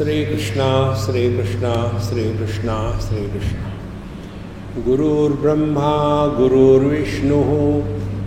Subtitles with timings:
[0.00, 3.70] श्री कृष्णा श्री कृष्णा श्री कृष्णा श्री कृष्णा
[4.82, 7.42] गुरुर्ब्रह्मा, गुरुर्विष्णु,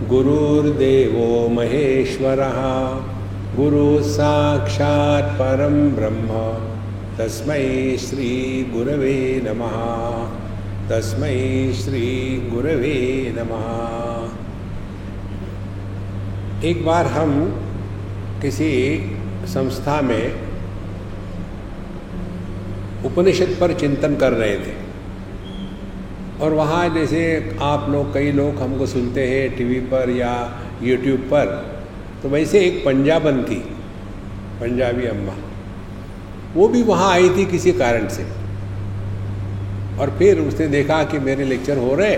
[0.08, 2.52] गुरुर्देवो महेश्वरः।
[3.56, 6.28] गुरु साक्षात् परम ब्रह्म।
[7.18, 10.28] तस्मै श्री गुरवे नमः।
[10.90, 14.28] तस्मै श्री गुरवे नमः।
[16.64, 17.60] एक बार हम
[18.42, 19.00] किसी
[19.44, 20.43] संस्था में
[23.04, 24.74] उपनिषद पर चिंतन कर रहे थे।
[26.40, 30.32] और वहाँ जैसे आप लोग, कई लोग हमको सुनते हैं टीवी पर या
[30.82, 31.46] यूट्यूब पर
[32.22, 33.56] तो वैसे एक पंजाबन थी,
[34.60, 35.34] पंजाबी अम्मा।
[36.54, 38.26] वो भी वहाँ आई थी किसी कारण से।
[40.00, 42.16] और फिर उसने देखा कि मेरे लेक्चर हो रहे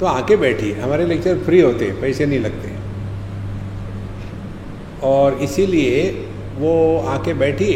[0.00, 2.70] तो आके बैठी। हमारे लेक्चर फ्री होते पैसे नहीं लगते।
[5.02, 6.10] और इसीलिए
[6.58, 6.74] वो
[7.08, 7.72] आके बैठी।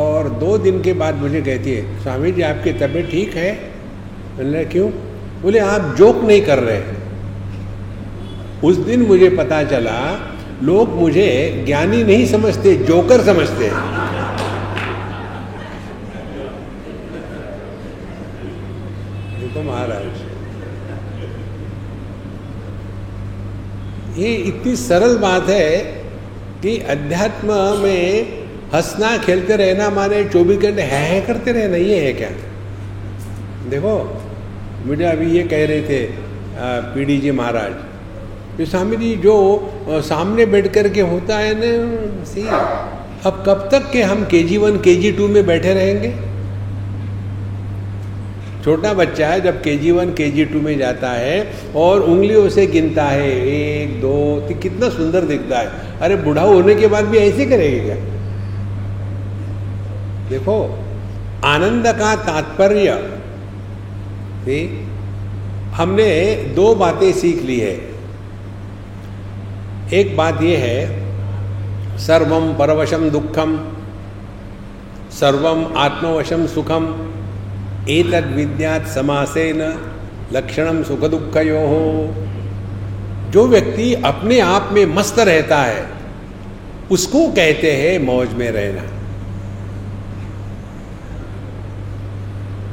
[0.00, 3.52] और दो दिन के बाद मुझे कहती है, स्वामी जी, आपकी तबीयत ठीक है?
[4.38, 4.90] मैंने क्यों?
[5.42, 6.82] बोले, आप जोक नहीं कर रहे
[8.64, 9.98] उस दिन मुझे पता चला,
[10.62, 11.28] लोग मुझे
[11.66, 13.78] ज्ञानी नहीं समझते, जोकर समझते हैं।
[19.54, 20.18] तो महाराज।
[24.18, 25.76] ये इतनी सरल बात है
[26.62, 28.39] कि अध्यात्म में
[28.74, 32.28] हंसना खेलते रहना माने चौबीस घंटे है, है करते रहना ये है क्या?
[33.70, 33.94] देखो
[34.86, 36.00] मुझे अभी ये कह रहे थे
[36.94, 39.34] पीडी जी महाराज। स्वामी जी जो
[40.04, 42.42] सामने बैठ कर के होता है ना सी
[43.26, 46.12] अब कब तक के हम के जी वन के जी टू में बैठे रहेंगे?
[48.64, 51.36] छोटा बच्चा है जब के जी वन के जी टू में जाता है
[51.76, 54.14] और उंगलियों से गिनता है एक दो
[54.48, 57.96] तीन कितना सुंदर दिखता है। अरे बूढ़ा होने के बाद भी ऐसे करेगा क्या?
[60.30, 60.56] देखो,
[61.44, 62.90] आनंद का तात्पर्य
[65.76, 66.10] हमने
[66.54, 67.74] दो बातें सीख ली है।
[69.92, 73.56] एक बात यह है सर्वम परवशम दुखम
[75.10, 76.86] सर्वम आत्मवशम सुखम
[77.88, 79.62] एक एतद विद्यात समासेन
[80.32, 81.82] लक्षणम सुख दुख यो हो
[83.32, 85.86] जो व्यक्ति अपने आप में मस्त रहता है,
[86.90, 88.99] उसको कहते हैं मौज में रहना।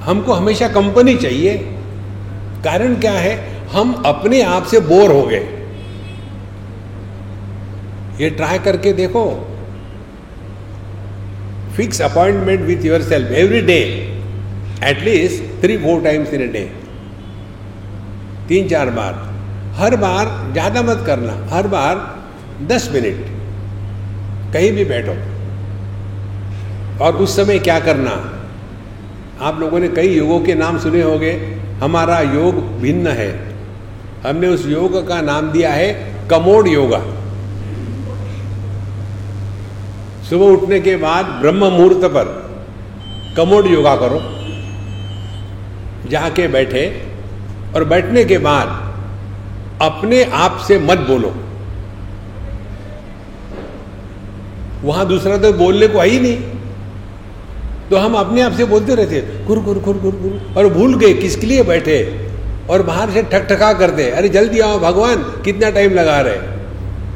[0.07, 1.57] हमको हमेशा कंपनी चाहिए।
[2.63, 3.35] कारण क्या है?
[3.71, 5.45] हम अपने आप से बोर हो गए।
[8.19, 9.23] ये ट्राई करके देखो।
[11.77, 13.79] Fix appointment with yourself every day
[14.83, 16.61] at least three four times in a day
[18.47, 19.13] तीन, चार बार।
[19.75, 21.95] हर बार ज़्यादा मत करना। हर बार
[22.67, 23.25] दस मिनट।
[24.53, 25.15] कहीं भी बैठो।
[27.05, 28.13] और उस समय क्या करना?
[29.41, 31.31] आप लोगों ने कई योगों के नाम सुने होंगे।
[31.79, 33.55] हमारा योग भिन्न है।
[34.23, 36.99] हमने उस योग का नाम दिया है कमोड योगा।
[40.29, 42.25] सुबह उठने के बाद ब्रह्म मुहूर्त पर
[43.37, 44.21] कमोड योगा करो।
[46.09, 47.03] जाके बैठे
[47.75, 48.67] और बैठने के बाद
[49.81, 51.33] अपने आप से मत बोलो।
[54.83, 56.56] वहाँ दूसरा तो बोलने को है ही नहीं।
[57.89, 61.13] तो हम अपने आप से बोलते रहते कुर कुर गुरु गुरु गुरु और भूल गए
[61.15, 61.99] किसके लिए बैठे,
[62.69, 66.35] और बाहर से ठक ठका दे, अरे जल्दी आओ, भगवान, कितना टाइम लगा रहे।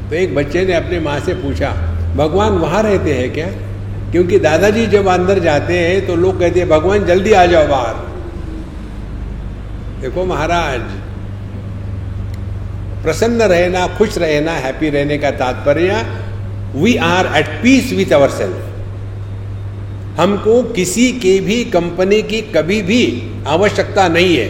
[0.08, 1.70] तो एक बच्चे ने अपने माँ से पूछा,
[2.16, 3.46] भगवान, वहाँ रहते हैं क्या?
[4.12, 7.94] क्योंकि दादाजी जब अंदर जाते हैं तो लोग कहते हैं, भगवान, जल्दी आ जाओ बाहर।
[10.00, 10.80] देखो महाराज,
[13.04, 16.04] प्रसन्न रहना, खुश रहना हैप्पी रहने का तात्पर्य
[16.74, 18.71] we are at peace with ourself
[20.16, 23.02] हमको किसी के भी कंपनी की कभी भी
[23.46, 24.48] आवश्यकता नहीं है।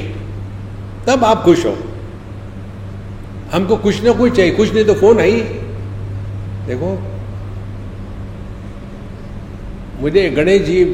[1.07, 1.77] तब आप खुश हो।
[3.53, 5.41] हमको कुछ ना कुछ चाहिए, कुछ नहीं तो फ़ोन ही
[6.67, 6.91] देखो,
[10.01, 10.85] मुझे गणेश जी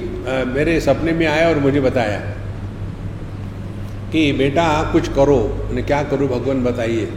[0.49, 2.19] मेरे सपने में आया और मुझे बताया
[4.13, 5.39] कि, बेटा, कुछ करो।
[5.69, 6.29] मैंने क्या करूँ?
[6.29, 7.09] भगवान बताइए।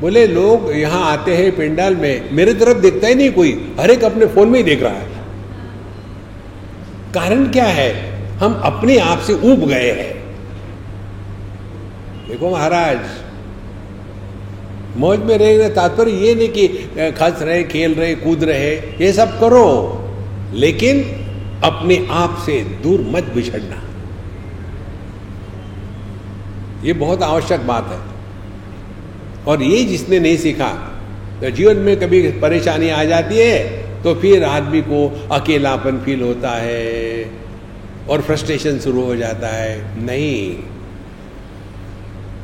[0.00, 4.04] बोले, लोग यहाँ आते हैं पेंडाल में, मेरे तरफ़ देखता ही नहीं कोई। हर एक
[4.04, 5.15] अपने फ़ोन में ही देख रहा है।
[7.16, 7.90] कारण क्या है?
[8.38, 10.14] हम अपने आप से ऊब गए हैं।
[12.28, 12.98] देखो महाराज,
[14.96, 16.68] मौज में रहे तात्पर्य ये नहीं कि
[17.18, 19.66] खस रहे, खेल रहे, कूद रहे, ये सब करो।
[20.54, 21.02] लेकिन
[21.64, 23.82] अपने आप से दूर मत बिछड़ना।
[26.84, 28.00] ये बहुत आवश्यक बात है।
[29.44, 30.68] और ये जिसने नहीं सीखा
[31.40, 36.50] तो जीवन में कभी परेशानी आ जाती है तो फिर आदमी को अकेलापन फील होता
[36.52, 37.30] है
[38.08, 40.56] और फ्रस्ट्रेशन शुरू हो जाता है। नहीं।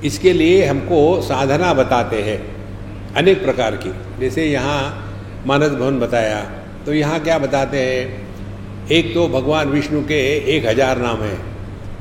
[0.05, 2.41] इसके लिए हमको साधना बताते हैं
[3.17, 4.81] अनेक प्रकार की। जैसे यहाँ
[5.47, 6.43] मानस भवन बताया
[6.87, 8.23] तो यहाँ क्या बताते हैं?
[8.91, 10.21] एक तो भगवान विष्णु के
[10.57, 11.37] एक हज़ार नाम है।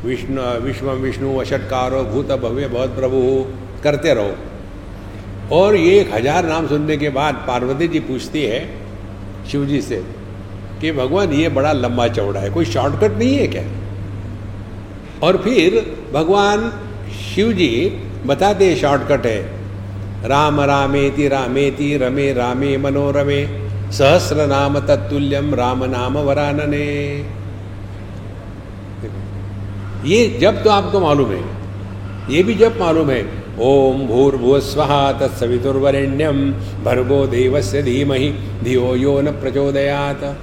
[0.06, 3.22] विष्णु, विश्व, विष्णु, अषटकारो, भूत, भव्य बहुत प्रभु,
[3.84, 8.60] करते रहो। और ये एक हज़ार नाम सुनने के बाद पार्वती जी पूछती है
[9.52, 10.04] शिव जी से
[10.82, 13.64] कि भगवान, ये बड़ा लंबा चौड़ा है, कोई शॉर्टकट नहीं है क्या?
[15.24, 15.80] और फिर
[16.14, 16.70] भगवान
[17.12, 17.70] शिव जी
[18.26, 19.40] बताते शॉर्टकट है।
[20.30, 23.46] राम रामेति रामेति रमे, रामे मनोरमे,
[23.92, 26.88] सहस्र नाम तत्तुल्यम राम नाम वरानने।
[30.06, 31.44] ये जब तो आपको मालूम है,
[32.30, 34.86] ये भी जब मालूम है ओम भूर्भुव स्व
[35.20, 36.52] तत्सवितुर्वरेण्यम
[36.86, 38.30] भर्गो देवस्य धीमहि,
[38.64, 40.38] धियो यो न प्रचोदयात।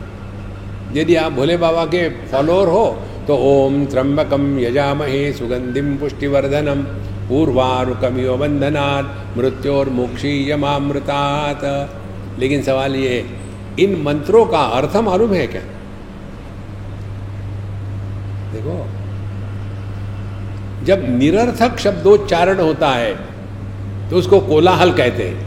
[0.97, 2.97] यदि आप भोले बाबा के फॉलोअर हो
[3.29, 6.83] तो ओम त्र्यंबकम यजामहे सुगंधिम पुष्टिवर्धनम
[7.29, 11.61] पूर्वारुकमियो बंधनात् मृत्योर्मुक्षीयमामृतात।
[12.41, 13.25] लेकिन सवाल ये,
[13.81, 15.63] इन मंत्रों का अर्थ मालूम है क्या
[18.53, 18.87] देखो
[20.89, 23.15] जब निरर्थक शब्दोच्चारण होता है
[24.11, 25.47] तो उसको कोलाहल कहते हैं।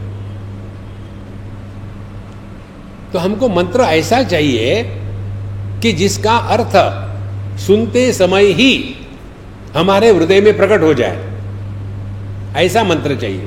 [3.12, 4.82] तो हमको मंत्र ऐसा चाहिए
[5.82, 6.76] कि जिसका अर्थ
[7.60, 8.72] सुनते समय ही
[9.74, 11.16] हमारे हृदय में प्रकट हो जाए।
[12.56, 13.46] ऐसा मंत्र चाहिए।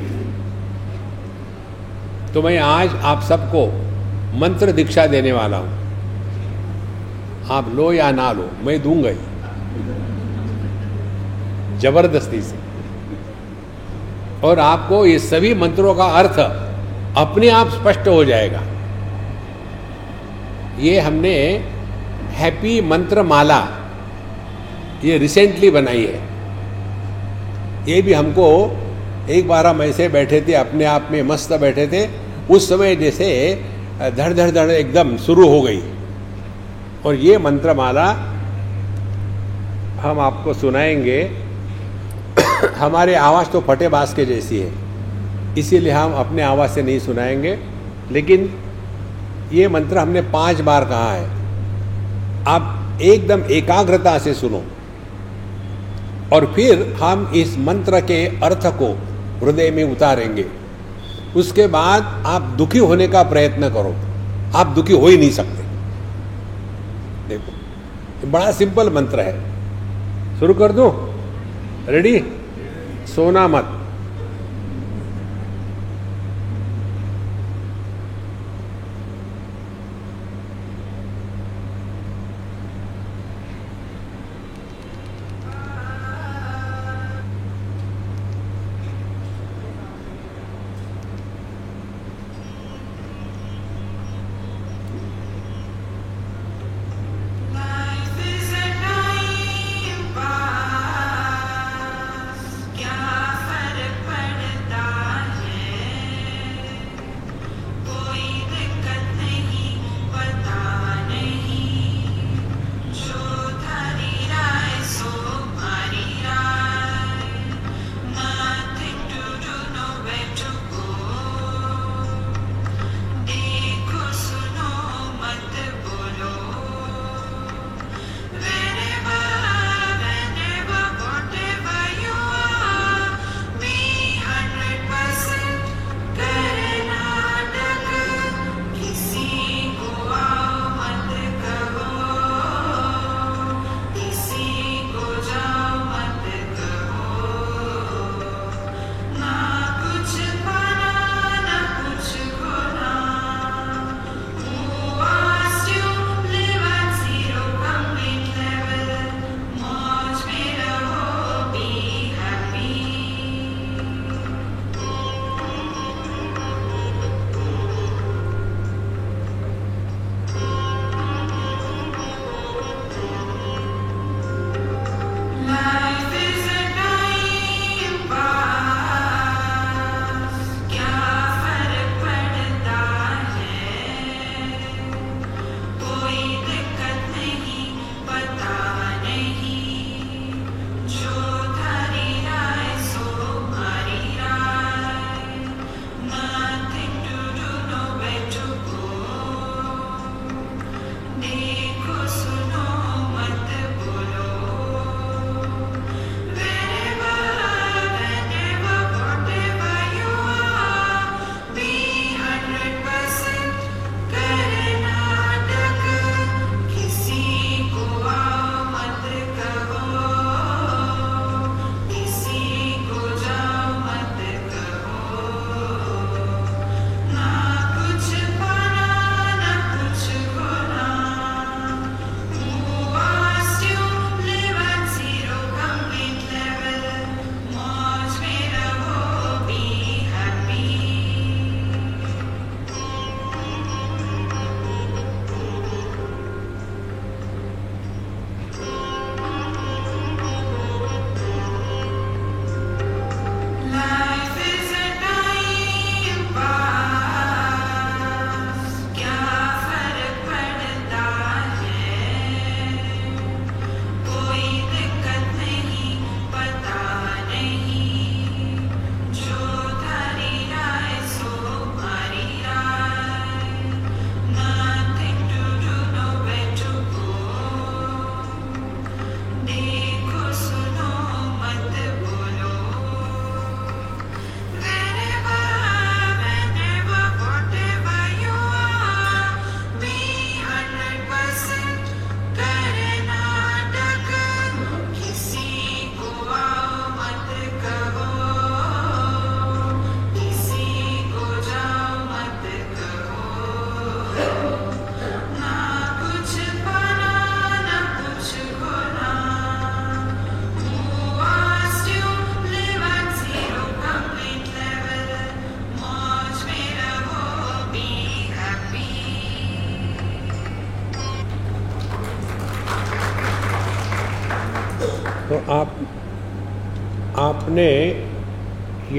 [2.34, 3.66] तो मैं आज आप सबको
[4.40, 5.72] मंत्र दीक्षा देने वाला हूँ।
[7.52, 9.18] आप लो या ना लो, मैं दूँगा ही।
[11.80, 12.64] ज़बरदस्ती से।
[14.44, 16.40] और आपको ये सभी मंत्रों का अर्थ
[17.18, 18.62] अपने आप स्पष्ट हो जाएगा।
[20.80, 21.34] ये हमने
[22.32, 23.60] हैप्पी मंत्र माला
[25.04, 26.20] ये रिसेंटली बनाई है।
[27.88, 28.48] ये भी हमको
[29.30, 32.08] एक बार हम ऐसे बैठे थे, अपने आप में मस्त बैठे थे,
[32.50, 33.28] उस समय जैसे
[34.18, 35.82] धड़ धड़ धड़ एकदम शुरू हो गई।
[37.06, 38.06] और ये मंत्रमाला
[40.02, 41.45] हम आपको सुनाएँगे।
[42.76, 44.72] हमारे आवाज़ तो फटे बास के जैसी है।
[45.58, 47.60] इसीलिए हम अपने आवाज़ से नहीं सुनाएँगे।
[48.12, 48.60] लेकिन
[49.54, 51.30] ये मंत्र हमने पाँच बार कहा है।
[52.48, 54.64] आप एकदम एकाग्रता से सुनो।
[56.34, 59.00] और फिर हम इस मंत्र के अर्थ को
[59.46, 60.46] हृदय में उतारेंगे।
[61.36, 63.96] उसके बाद आप दुखी होने का प्रयत्न करो।
[64.58, 65.64] आप दुखी हो ही नहीं सकते।
[67.30, 67.52] देखो
[68.28, 69.56] बड़ा सिंपल मंत्र है।
[70.40, 71.14] शुरू कर दो?
[71.90, 72.24] रेडी
[73.16, 73.85] सोना मत।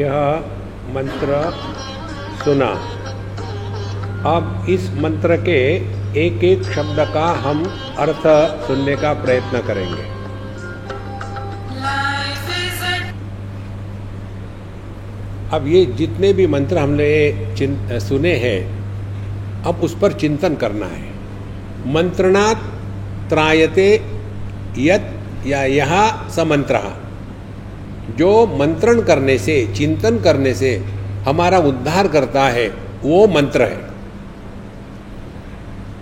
[0.06, 0.18] यह
[0.94, 1.38] मंत्र
[2.44, 2.70] सुना।
[4.26, 5.60] अब इस मंत्र के
[6.16, 7.64] एक एक शब्द का हम
[7.98, 8.26] अर्थ
[8.66, 10.04] सुनने का प्रयत्न करेंगे।
[15.52, 17.10] अब ये जितने भी मंत्र हमने
[18.00, 18.60] सुने हैं,
[19.62, 21.04] अब उस पर चिंतन करना है।
[21.92, 22.64] मंत्रणात्
[23.28, 23.88] त्रायते
[24.78, 25.12] यत
[25.46, 25.92] या यह
[26.36, 26.76] समंत्र
[28.18, 30.76] जो मंत्रण करने से चिंतन करने से
[31.26, 32.68] हमारा उद्धार करता है
[33.02, 33.84] वो मंत्र है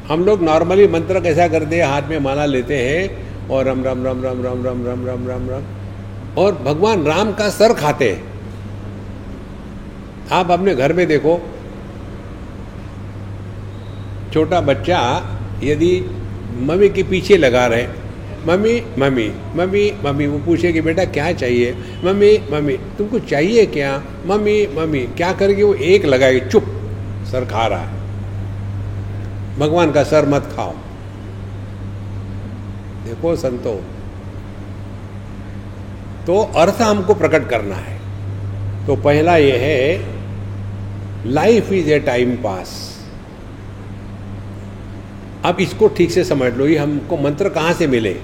[0.08, 4.06] हम लोग नॉर्मली मंत्र कैसा करते हैं हाथ में माला लेते हैं और रम रम
[4.06, 8.32] रम रम रम रम रम रम रम रम और भगवान राम का सर खाते हैं
[10.32, 11.40] आप अपने घर में देखो
[14.32, 15.00] छोटा बच्चा
[15.62, 15.92] यदि
[16.60, 17.86] मम्मी के पीछे लगा रहे
[18.46, 21.72] मम्मी मम्मी मम्मी मम्मी, वो पूछे कि बेटा क्या चाहिए?
[22.04, 24.02] मम्मी मम्मी, तुमको चाहिए क्या?
[24.26, 26.64] मम्मी मम्मी, क्या करके वो एक लगाएगी चुप,
[27.30, 28.02] सर खा रहा है।
[29.58, 30.72] भगवान का सर मत खाओ।
[33.04, 33.74] देखो संतो
[36.26, 37.96] तो अर्थ हमको प्रकट करना है।
[38.86, 40.12] तो पहला यह है
[41.26, 42.72] life is a time pass
[45.44, 48.16] अब इसको ठीक से समझ लो, ये हमको मंत्र कहाँ से मिले?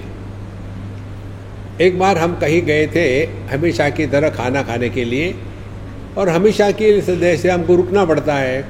[1.81, 3.03] एक बार हम कहीं गए थे
[3.51, 5.33] हमेशा की तरह खाना खाने के लिए,
[6.17, 8.61] और हमेशा की जैसे हमको रुकना पड़ता है।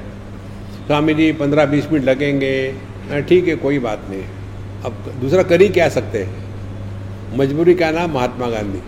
[0.87, 4.23] स्वामी जी, पंद्रह बीस मिनट लगेंगे। ठीक है, कोई बात नहीं।
[4.85, 7.37] अब दूसरा कर ही क्या सकते हैं?
[7.37, 8.79] मजबूरी का नाम महात्मा गांधी।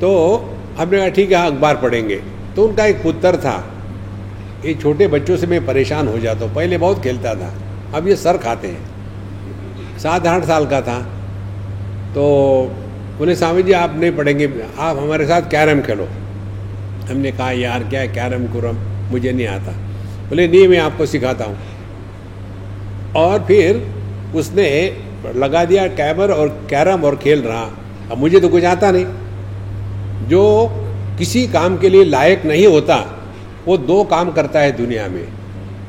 [0.00, 0.10] तो
[0.78, 2.16] हमने कहा, ठीक है हाँ अखबार पढ़ेंगे।
[2.56, 3.56] तो उनका एक पुत्र था।
[4.64, 7.52] ये छोटे बच्चों से मैं परेशान हो जाता हूँ। पहले बहुत खेलता था,
[7.94, 10.98] अब ये सर खाते हैं। सात आठ साल का था।
[12.14, 12.26] तो
[13.18, 16.08] बोले, स्वामी जी, आप नहीं पढ़ेंगे, आप हमारे साथ कैरम खेलो।
[17.10, 18.76] हमने कहा, यार, क्या कैरम कुरम?
[19.10, 19.72] मुझे नहीं आता।
[20.28, 21.58] बोले, नहीं, मैं आपको सिखाता हूँ।
[23.16, 23.88] और फिर
[24.34, 24.96] उसने
[25.36, 27.70] लगा दिया कैमर और कैरम और खेल रहा।
[28.10, 29.06] अब मुझे तो कुछ आता नहीं।
[30.28, 30.70] जो
[31.18, 33.24] किसी काम के लिए लायक नहीं होता,
[33.66, 35.28] वो दो काम करता है दुनिया में।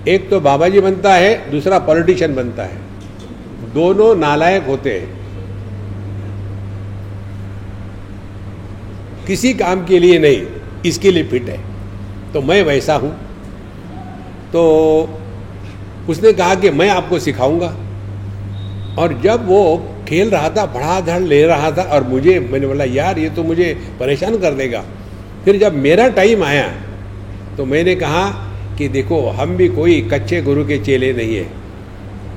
[0.08, 2.78] एक तो बाबा जी बनता है, दूसरा पॉलिटिशियन बनता है।
[3.74, 5.15] दोनों नालायक होते हैं।
[9.28, 10.46] किसी काम के लिए नहीं,
[10.86, 11.60] इसके लिए फिट है।
[12.34, 13.12] तो मैं वैसा हूँ।
[14.54, 14.64] तो
[16.10, 17.76] उसने कहा कि मैं आपको सिखाऊँगा।
[19.00, 19.62] और जब वो
[20.08, 23.44] खेल रहा था बड़ा धड़ ले रहा था और मुझे, मैंने बोला, यार, ये तो
[23.44, 24.84] मुझे परेशान कर देगा।
[25.46, 26.68] फिर जब मेरा टाइम आया
[27.58, 28.26] तो मैंने कहा
[28.78, 31.46] कि देखो, हम भी कोई कच्चे गुरु के चेले नहीं है।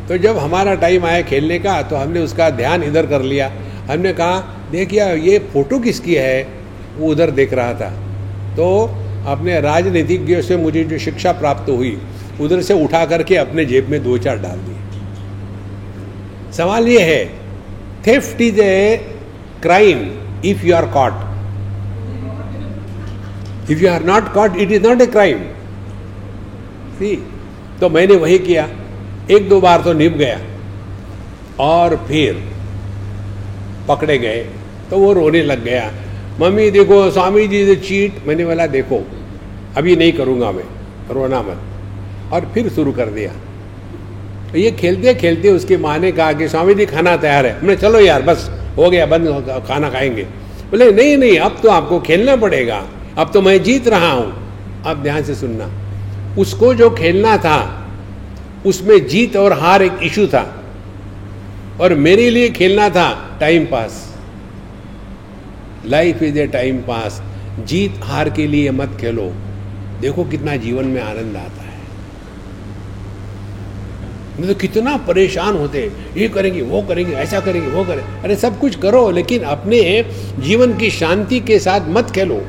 [0.09, 3.51] तो जब हमारा टाइम आया खेलने का तो हमने उसका ध्यान इधर कर लिया।
[3.91, 4.39] हमने कहा,
[4.71, 6.58] देखिए, ये फ़ोटो किसकी है?
[6.99, 7.91] वो उधर देख रहा था।
[8.57, 8.69] तो
[9.27, 11.99] अपने राजनीतिज्ञों से मुझे जो शिक्षा प्राप्त हुई,
[12.41, 14.77] उधर से उठा करके अपने जेब में दो चार डाल दिए।
[16.53, 17.25] सवाल ये है
[18.07, 18.97] theft is a
[19.63, 19.99] crime
[20.45, 21.13] if you are caught
[23.71, 25.39] if you are not caught it is not a crime
[26.99, 27.17] see
[27.81, 28.69] तो मैंने वही किया।
[29.31, 30.39] एक दो बार तो निभ गया।
[31.61, 32.43] और फिर
[33.89, 34.43] पकड़े गए।
[34.91, 35.91] तो वो रोने लग गया।
[36.41, 39.07] मम्मी, देखो, स्वामी जी से चीट मैंने बोला, देखो
[39.77, 40.65] अभी नहीं करूँगा मैं,
[41.15, 41.59] रोना मत।
[42.33, 43.33] और फिर शुरू कर दिया।
[44.57, 48.01] ये खेलते खेलते उसके माँ ने कहा कि, स्वामी जी, खाना तैयार है। हमने, चलो
[48.01, 49.29] यार, बस, हो गया, बंद,
[49.69, 50.23] खाना खाएँगे।
[50.71, 52.85] बोले, नहीं नहीं, अब तो आपको खेलना पड़ेगा।
[53.19, 54.53] अब तो मैं जीत रहा हूँ।
[54.87, 55.71] अब ध्यान से सुनना।
[56.39, 57.89] उसको जो खेलना था,
[58.67, 60.65] उसमें जीत और हार एक इशू था।
[61.81, 64.08] और मेरे लिए खेलना था time pass
[65.87, 67.23] life is a time pass
[67.61, 69.33] जीत हार के लिए मत खेलो।
[70.01, 71.67] देखो कितना जीवन में आनंद आता है।
[74.39, 75.81] तो कितना परेशान होते
[76.17, 80.05] ये करेंगे, वो करेंगे, ऐसा करेंगे, वो करेंगे अरे सब कुछ करो, लेकिन अपने
[80.39, 82.41] जीवन की शांति के साथ मत खेलो।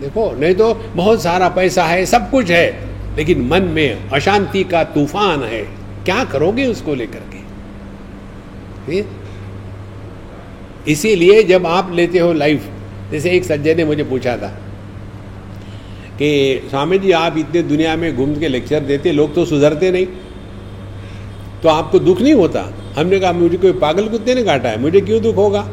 [0.00, 4.84] देखो, नहीं तो बहुत सारा पैसा है, सब कुछ है, लेकिन मन में अशांति का
[4.84, 5.62] तूफ़ान है।
[6.04, 9.02] क्या करोगे उसको लेकर के?
[10.88, 12.68] इसीलिए जब आप लेते हो लाइफ
[13.10, 14.48] जैसे एक सज्जन ने मुझे पूछा था
[16.18, 16.28] कि
[16.70, 20.06] स्वामी जी आप इतने दुनिया में घूम के लेक्चर देते, लोग तो सुधरते नहीं।
[21.62, 22.64] तो आपको दुख नहीं होता?
[22.96, 25.68] हमने कहा, मुझे कोई पागल कुत्ते ने काटा है, मुझे क्यों दुख होगा?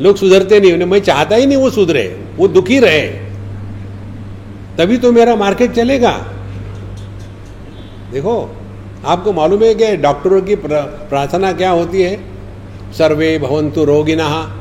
[0.00, 3.00] लोग सुधरते नहीं, उन्हें मैं चाहता ही नहीं वो सुधरे, वो दुखी रहे।
[4.78, 6.12] तभी तो मेरा मार्केट चलेगा।
[8.12, 8.56] देखो,
[9.04, 12.33] आपको मालूम है कि डॉक्टरों की प्रार्थना क्या होती है?
[12.98, 14.60] सर्वे भवंतु रोगिना।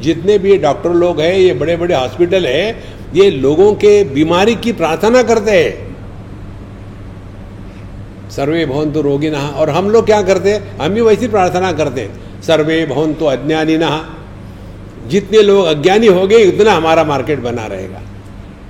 [0.00, 4.72] जितने भी डॉक्टर लोग हैं, ये बड़े बड़े हॉस्पिटल है, ये लोगों के बीमारी की
[4.72, 5.96] प्रार्थना करते हैं।
[8.30, 10.78] सर्वे भवंतु रोगिना, और हम लोग क्या करते हैं?
[10.78, 13.78] हम भी वैसी प्रार्थना करते हैं। सर्वे भवंतु अज्ञानी
[15.08, 18.00] जितने लोग अज्ञानी हो गए, उतना हमारा मार्केट बना रहेगा।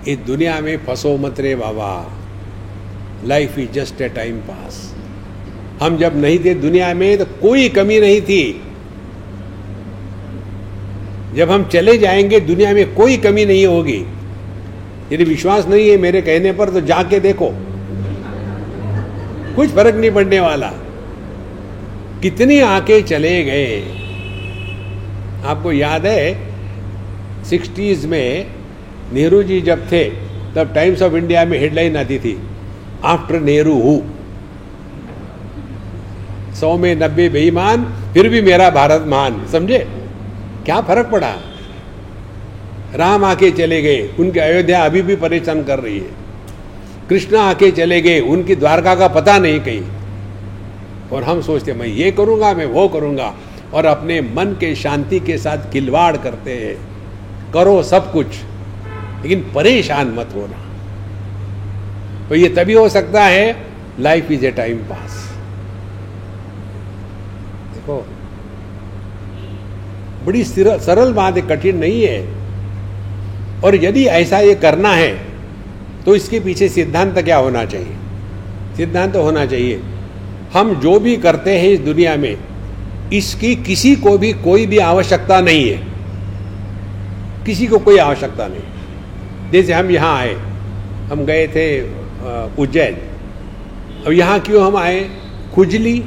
[0.08, 2.12] इस दुनिया में फंसो मत रे बाबा।
[3.24, 4.89] Life is just a time pass
[5.80, 8.62] हम जब नहीं थे दुनिया में तो कोई कमी नहीं थी।
[11.34, 14.04] जब हम चले जाएँगे, दुनिया में कोई कमी नहीं होगी।
[15.12, 17.50] यदि विश्वास नहीं है मेरे कहने पर तो जाके देखो।
[19.56, 20.72] कुछ फ़र्क नहीं पड़ने वाला।
[22.22, 23.80] कितनी आके चले गए।
[25.44, 26.46] आपको याद है,
[27.44, 28.46] सिक्सटीज में
[29.12, 30.04] नेहरू जी जब थे,
[30.56, 32.40] तब टाइम्स ऑफ़ इंडिया में हेडलाइन आती थी,
[33.04, 34.02] आफ्टर नेहरू हु?
[36.54, 37.84] सौ में नब्बे बेईमान,
[38.14, 39.78] फिर भी मेरा भारत महान, समझे?
[40.64, 41.34] क्या फ़र्क पड़ा?
[42.94, 46.10] राम आके चले गए, उनकी अयोध्या अभी भी परेशान कर रही है।
[47.08, 49.82] कृष्णा आके चले गए, उनकी द्वारका का पता नहीं कहीं।
[51.12, 53.34] और हम सोचते, मैं ये करूँगा, मैं वो करूँगा,
[53.74, 56.76] और अपने मन के शांति के साथ खिलवाड़ करते हैं।
[57.52, 58.26] करो सब कुछ,
[59.22, 60.66] लेकिन परेशान मत होना।
[62.28, 63.56] तो ये तभी हो सकता है
[64.00, 65.29] life is a time pass
[67.80, 68.04] देखो
[70.26, 72.20] बड़ी सरल बात है, कठिन नहीं है।
[73.64, 75.12] और यदि ऐसा ये करना है
[76.04, 77.96] तो इसके पीछे सिद्धांत क्या होना चाहिए?
[78.76, 79.80] सिद्धांत होना चाहिए।
[80.52, 82.36] हम जो भी करते हैं इस दुनिया में,
[83.12, 85.78] इसकी किसी को भी कोई भी आवश्यकता नहीं है।
[87.46, 90.34] किसी को कोई आवश्यकता नहीं। जैसे हम यहाँ आए,
[91.10, 91.66] हम गए थे
[92.58, 92.96] उज्जैन।
[94.06, 95.00] अब यहाँ क्यों हम आए?
[95.54, 95.98] खुजली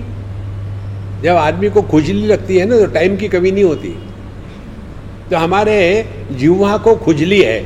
[1.23, 3.89] जब आदमी को खुजली लगती है ना तो टाइम की कमी नहीं होती।
[5.29, 5.75] तो हमारे
[6.31, 7.59] जीवा को खुजली है।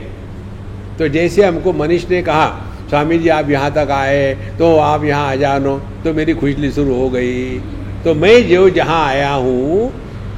[0.97, 2.47] तो जैसे हमको मनीष ने कहा,
[2.89, 6.95] स्वामी जी, आप यहाँ तक आए तो आप यहाँ आ जानो तो मेरी खुजली शुरू
[6.95, 7.59] हो गई।
[8.03, 9.91] तो मैं जो जहाँ आया हूँ,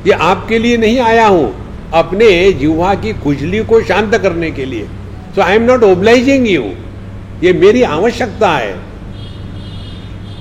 [0.07, 1.53] ये आपके लिए नहीं आया हूँ,
[1.93, 4.87] अपने जीवा की खुजली को शांत करने के लिए।
[5.35, 6.63] So I am not obliging you
[7.43, 8.75] ये मेरी आवश्यकता है।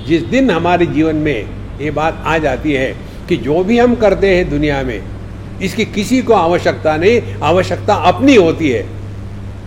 [0.07, 2.93] जिस दिन हमारे जीवन में ये बात आ जाती है
[3.29, 5.01] कि जो भी हम करते हैं दुनिया में,
[5.63, 8.87] इसकी किसी को आवश्यकता नहीं, आवश्यकता अपनी होती है।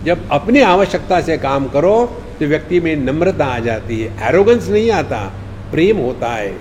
[0.04, 1.94] जब अपनी आवश्यकता से काम करो
[2.38, 5.18] तो व्यक्ति में नम्रता आ जाती है एरोगेंस नहीं आता,
[5.72, 6.52] प्रेम होता है।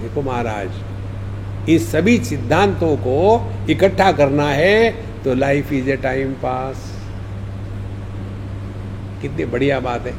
[0.00, 0.70] देखो महाराज,
[1.70, 3.16] इन सभी सिद्धांतों को
[3.70, 4.90] इकट्ठा करना है
[5.24, 6.84] तो life is a time pass
[9.22, 10.14] कितनी बढ़िया बात है।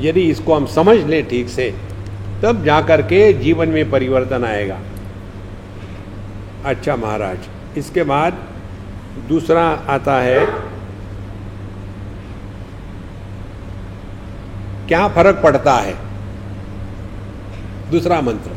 [0.00, 1.74] यदि इसको हम समझ लें ठीक से
[2.42, 4.78] तब जाकर के जीवन में परिवर्तन आएगा।
[6.64, 8.38] अच्छा महाराज, इसके बाद
[9.28, 10.46] दूसरा आता है,
[14.88, 15.94] क्या फ़र्क पड़ता है?
[17.90, 18.50] दूसरा मंत्र।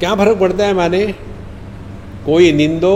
[0.00, 1.04] क्या फ़र्क पड़ता है माने?
[2.26, 2.94] कोई निंदो,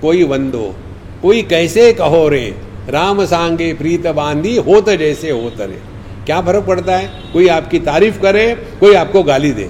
[0.00, 0.74] कोई वंदो,
[1.22, 2.44] कोई कैसे कहो रे,
[2.88, 5.80] राम सांगे प्रीत बांधी होत जैसे होत रे।
[6.26, 7.08] क्या फ़र्क पड़ता है?
[7.32, 9.68] कोई आपकी तारीफ़ करे, कोई आपको गाली दे।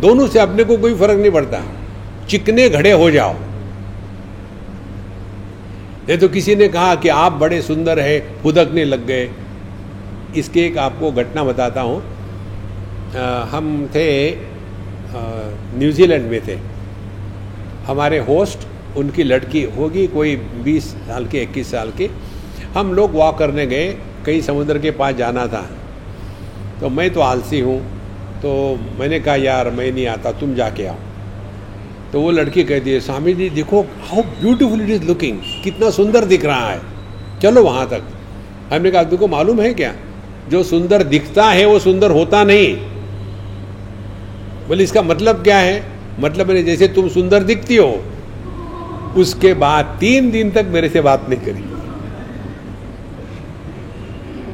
[0.00, 1.62] दोनों से अपने को कोई फ़र्क नहीं पड़ता।
[2.28, 3.34] चिकने घड़े हो जाओ।
[6.10, 9.30] ये तो किसी ने कहा कि आप बड़े सुंदर है, फुदकने लग गए।
[10.36, 12.02] इसके एक आपको घटना बताता हूँ।
[13.50, 14.06] हम थे
[15.12, 16.58] न्यूजीलैंड में थे।
[17.86, 22.10] हमारे होस्ट, उनकी लड़की होगी कोई 20 साल की 21 साल की।
[22.74, 23.88] हम लोग वॉक करने गए।
[24.26, 25.70] कहीं समुद्र के पास जाना था।
[26.80, 28.00] तो मैं तो आलसी हूँ।
[28.42, 30.94] तो मैंने कहा, यार, मैं नहीं आता, तुम जाके आओ।
[32.12, 36.24] तो वो लड़की कहती है स्वामी जी, देखो how beautiful it is looking कितना सुंदर
[36.24, 36.80] दिख रहा है।
[37.42, 38.02] चलो वहाँ तक।
[38.72, 39.94] हमने कहा, तुमको मालूम है क्या?
[40.48, 42.76] जो सुंदर दिखता है, वो सुंदर होता नहीं।
[44.68, 45.84] बोले, इसका मतलब क्या है?
[46.20, 48.04] मतलब मैंने, जैसे तुम सुंदर दिखती हो।
[49.16, 51.69] उसके बाद तीन दिन तक मेरे से बात नहीं करी।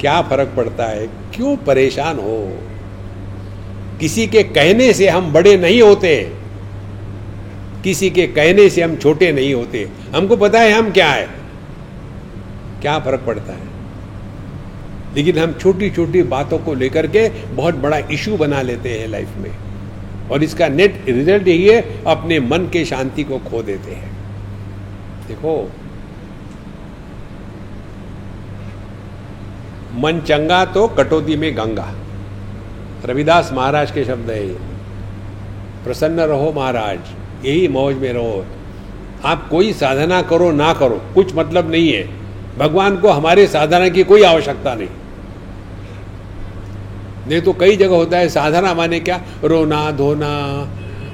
[0.00, 1.06] क्या फ़र्क पड़ता है?
[1.06, 2.58] क्यों परेशान हो?
[4.00, 6.32] किसी के कहने से हम बड़े नहीं होते।
[7.84, 11.28] किसी के कहने से हम छोटे नहीं होते। हमको पता है हम क्या है।
[12.82, 13.76] क्या फ़र्क पड़ता है?
[15.14, 19.28] लेकिन हम छोटी छोटी बातों को लेकर के बहुत बड़ा इशू बना लेते हैं लाइफ
[19.36, 19.50] में।
[20.30, 24.12] और इसका नेट रिज़ल्ट यही है, अपने मन के शांति को खो देते हैं।
[25.28, 25.72] देखो
[29.96, 31.92] मन चंगा तो कटौती में गंगा।
[33.04, 34.48] रविदास महाराज के शब्द है
[35.84, 36.98] प्रसन्न रहो महाराज,
[37.44, 38.44] यही मौज में रहो।
[39.24, 42.04] आप कोई साधना करो, ना करो, कुछ मतलब नहीं है।
[42.58, 44.88] भगवान को हमारे साधना की कोई आवश्यकता नहीं।
[47.28, 49.20] नहीं तो कई जगह होता है, साधना माने क्या?
[49.44, 50.32] रोना धोना,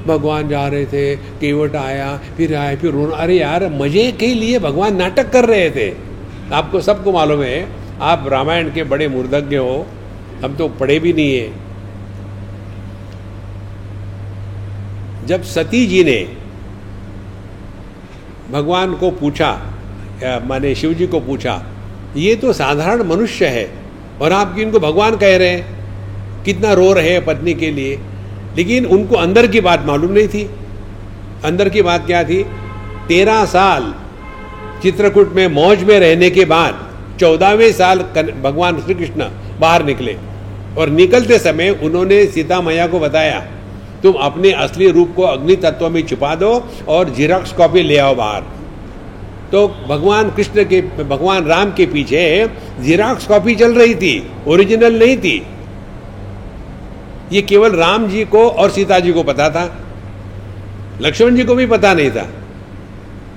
[0.06, 4.58] भगवान जा रहे थे, केवट आया, फिर आए फिर रोना। अरे यार, मज़े के लिए
[4.58, 5.90] भगवान नाटक कर रहे थे।
[6.52, 9.86] आपको सबको मालूम है आप रामायण के बड़े मूर्धज्ञ हो,
[10.44, 11.50] हम तो पढ़े भी नहीं है।
[15.26, 16.20] जब सती जी ने
[18.50, 19.50] भगवान को पूछा
[20.44, 21.54] माने शिव जी को पूछा,
[22.16, 23.68] ये तो साधारण मनुष्य है,
[24.20, 27.98] और आप इनको भगवान कह रहे हैं, कितना रो रहे हैं पत्नी के लिए।
[28.56, 30.44] लेकिन उनको अंदर की बात मालूम नहीं थी।
[31.44, 32.42] अंदर की बात क्या थी?
[33.08, 33.94] तेरह साल
[34.82, 36.88] चित्रकूट में मौज में रहने के बाद
[37.22, 37.98] चौदहवें साल
[38.42, 39.28] भगवान श्री कृष्ण
[39.60, 40.16] बाहर निकले
[40.78, 43.40] और निकलते समय उन्होंने सीता मैया को बताया,
[44.02, 46.50] तुम अपने असली रूप को अग्नि तत्व में छुपा दो
[46.88, 48.42] और जीरोक्स कॉपी ले आओ बाहर।
[49.52, 52.22] तो भगवान कृष्ण के, भगवान राम के पीछे
[52.80, 54.14] जीरोक्स कॉपी चल रही थी
[54.48, 55.36] ओरिजिनल नहीं थी।
[57.32, 59.64] ये केवल राम जी को और सीता जी को पता था,
[61.02, 62.28] लक्ष्मण जी को भी पता नहीं था।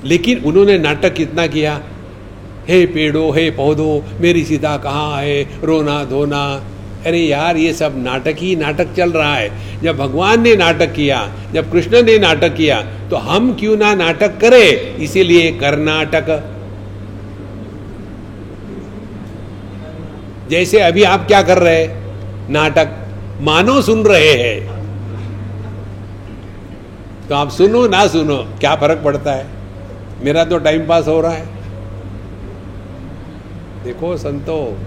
[0.05, 1.81] लेकिन उन्होंने नाटक कितना किया
[2.67, 5.43] हे पेड़ो, हे पौधो, मेरी सीता कहाँ है?
[5.63, 6.63] रोना धोना।
[7.05, 11.29] अरे यार, ये सब नाटक ही नाटक चल रहा है। जब भगवान ने नाटक किया,
[11.53, 14.95] जब कृष्ण ने नाटक किया तो हम क्यों ना नाटक करें?
[14.95, 16.43] इसीलिए कर्नाटक।
[20.49, 21.87] जैसे अभी आप क्या कर रहे
[22.49, 22.89] नाटक।
[23.41, 24.75] मानो सुन रहे हैं।
[27.29, 29.45] तो आप सुनो, ना सुनो, क्या फ़र्क पड़ता है?
[30.23, 31.54] मेरा तो टाइम पास हो रहा है।
[33.85, 34.77] देखो संतो,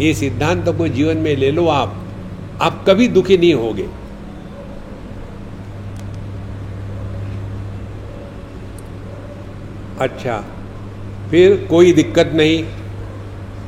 [0.00, 1.94] ये सिद्धांत कोई जीवन में ले लो आप।
[2.62, 3.86] आप कभी दुखी नहीं होगे।
[10.00, 10.36] अच्छा
[11.30, 12.62] फिर कोई दिक्कत नहीं।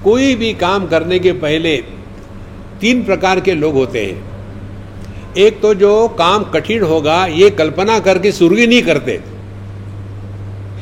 [0.05, 1.77] कोई भी काम करने के पहले
[2.81, 8.33] तीन प्रकार के लोग होते हैं। एक तो जो काम कठिन होगा, ये कल्पना करके
[8.33, 9.21] शुरू ही नहीं करते।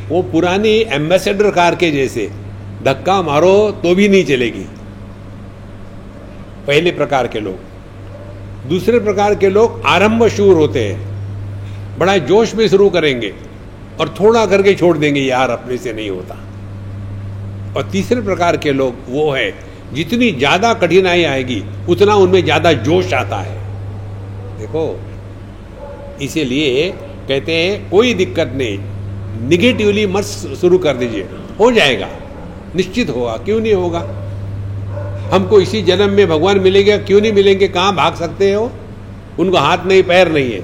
[0.08, 2.39] वो पुरानी एम्बेसडर कार के जैसे।
[2.84, 4.64] धक्का मारो तो भी नहीं चलेगी।
[6.66, 12.66] पहले प्रकार के लोग। दूसरे प्रकार के लोग आरंभ शूर होते हैं। बड़ा जोश में
[12.68, 13.32] शुरू करेंगे
[14.00, 16.34] और थोड़ा करके छोड़ देंगे, यार अपने से नहीं होता।
[17.76, 19.52] और तीसरे प्रकार के लोग वो है,
[19.92, 23.58] जितनी ज़्यादा कठिनाई आएगी, उतना उनमें ज़्यादा जोश आता है।
[24.58, 24.84] देखो,
[26.22, 26.90] इसीलिए
[27.28, 28.78] कहते हैं, कोई दिक्कत नहीं
[29.48, 30.24] निगेटिवली मत
[30.60, 31.28] शुरू कर दीजिए,
[31.60, 32.08] हो जाएगा।
[32.76, 34.00] निश्चित होगा, क्यों नहीं होगा?
[35.32, 37.68] हमको इसी जन्म में भगवान मिलेंगे, क्यों नहीं मिलेंगे?
[37.68, 38.70] कहाँ भाग सकते हो
[39.38, 40.62] उनको हाथ नहीं, पैर नहीं है।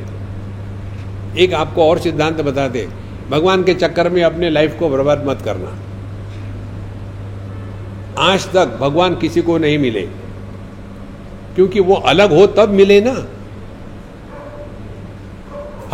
[1.39, 2.89] एक आपको और सिद्धांत बता दे,
[3.31, 5.79] भगवान के चक्कर में अपने लाइफ को बर्बाद मत करना।
[8.19, 10.03] आज तक भगवान किसी को नहीं मिले।
[11.55, 13.27] क्योंकि वो अलग हो, तब मिले ना।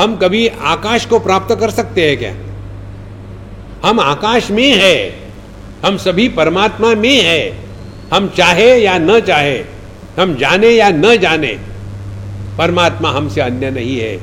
[0.03, 2.35] हम कभी आकाश को प्राप्त कर सकते हैं क्या?
[3.89, 5.22] हम आकाश में है।
[5.85, 7.53] हम सभी परमात्मा में है।
[8.13, 9.59] हम चाहे या न चाहे,
[10.19, 11.59] हम जाने या न जाने,
[12.59, 14.17] परमात्मा हमसे अन्य नहीं है।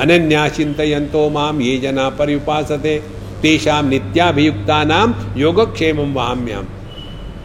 [0.00, 2.98] अनन्या चिंतयंतो माम ये जना पर उपासते
[3.42, 6.66] तेषाम नित्याभियुक्ता नाम योगक्षेम वहाम्यम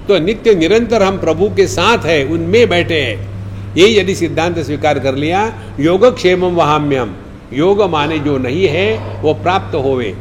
[0.07, 4.99] तो नित्य निरंतर हम प्रभु के साथ है, उनमें बैठे हैं। ये यदि सिद्धांत स्वीकार
[4.99, 5.41] कर लिया,
[5.79, 7.13] योगक्षेम वहाम्यम
[7.53, 10.15] योग माने जो नहीं है, वो प्राप्त होवे।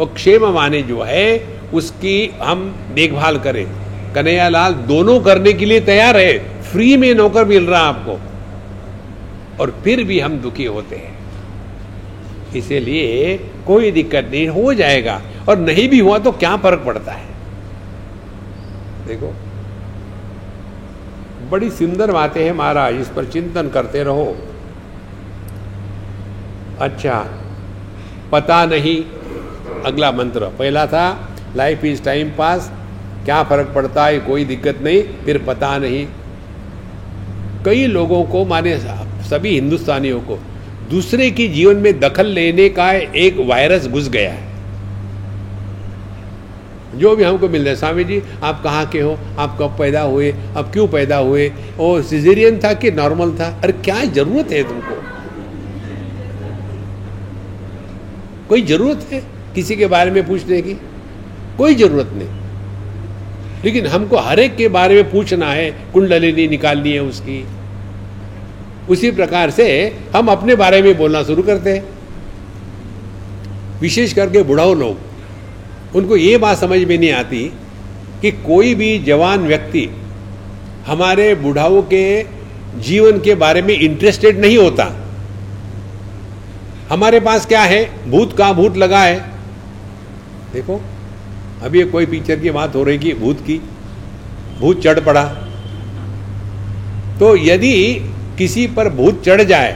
[0.00, 3.66] और क्षेम माने जो है उसकी हम देखभाल करें।
[4.14, 8.20] कन्हैयालाल दोनों करने के लिए तैयार है। फ्री में नौकर मिल रहा आपको।
[9.60, 11.18] और फिर भी हम दुखी होते हैं।
[12.56, 17.26] इसीलिए कोई दिक्कत नहीं, हो जाएगा। और नहीं भी हुआ तो क्या फ़र्क पड़ता है?
[19.06, 19.34] देखो,
[21.50, 24.36] बड़ी सुंदर बातें हैं महाराज, इस पर चिंतन करते रहो।
[26.80, 27.26] अच्छा
[28.32, 29.04] पता नहीं,
[29.86, 32.72] अगला मंत्र पहला था लाइफ इज़ टाइम पास
[33.24, 34.18] क्या फ़र्क पड़ता है?
[34.18, 36.06] कोई दिक्कत नहीं, फिर पता नहीं।
[37.64, 38.78] कई लोगों को, माने
[39.30, 40.42] सभी हिंदुस्तानियों को,
[40.90, 44.52] दूसरे की जीवन में दखल लेने का एक वायरस घुस गया है।
[46.94, 49.18] जो भी हमको मिल रहा है, स्वामी जी, आप कहाँ के हो?
[49.38, 50.34] आप कब पैदा हुए?
[50.56, 51.52] अब क्यों पैदा हुए?
[51.80, 53.60] और सिजेरियन था कि नॉर्मल था?
[53.64, 55.02] अरे, क्या ज़रूरत है तुमको?
[58.48, 59.22] कोई ज़रूरत है?
[59.54, 60.76] किसी के बारे में पूछने की?
[61.58, 62.28] कोई ज़रूरत नहीं।
[63.64, 67.44] लेकिन हमको हर एक के बारे में पूछना है, कुंडलिनी निकालनी है उसकी।
[68.88, 69.66] उसी प्रकार से
[70.16, 71.84] हम अपने बारे में बोलना शुरू करते हैं।
[73.80, 74.98] विशेष करके बुढ़ाओ लोग,
[75.96, 77.52] उनको ये बात समझ में नहीं आती
[78.22, 79.88] कि कोई भी जवान व्यक्ति
[80.86, 82.22] हमारे बुढ़ाओं के
[82.78, 84.90] जीवन के बारे में इंटरेस्टेड नहीं होता।
[86.88, 88.10] हमारे पास क्या है?
[88.10, 89.20] भूत का भूत लगा है।
[90.52, 90.80] देखो
[91.62, 93.60] अभी कोई पिक्चर की बात हो रही की भूत की?
[94.60, 95.24] भूत चढ़ पड़ा।
[97.18, 97.74] तो यदि
[98.38, 99.72] किसी पर भूत चढ़ जाए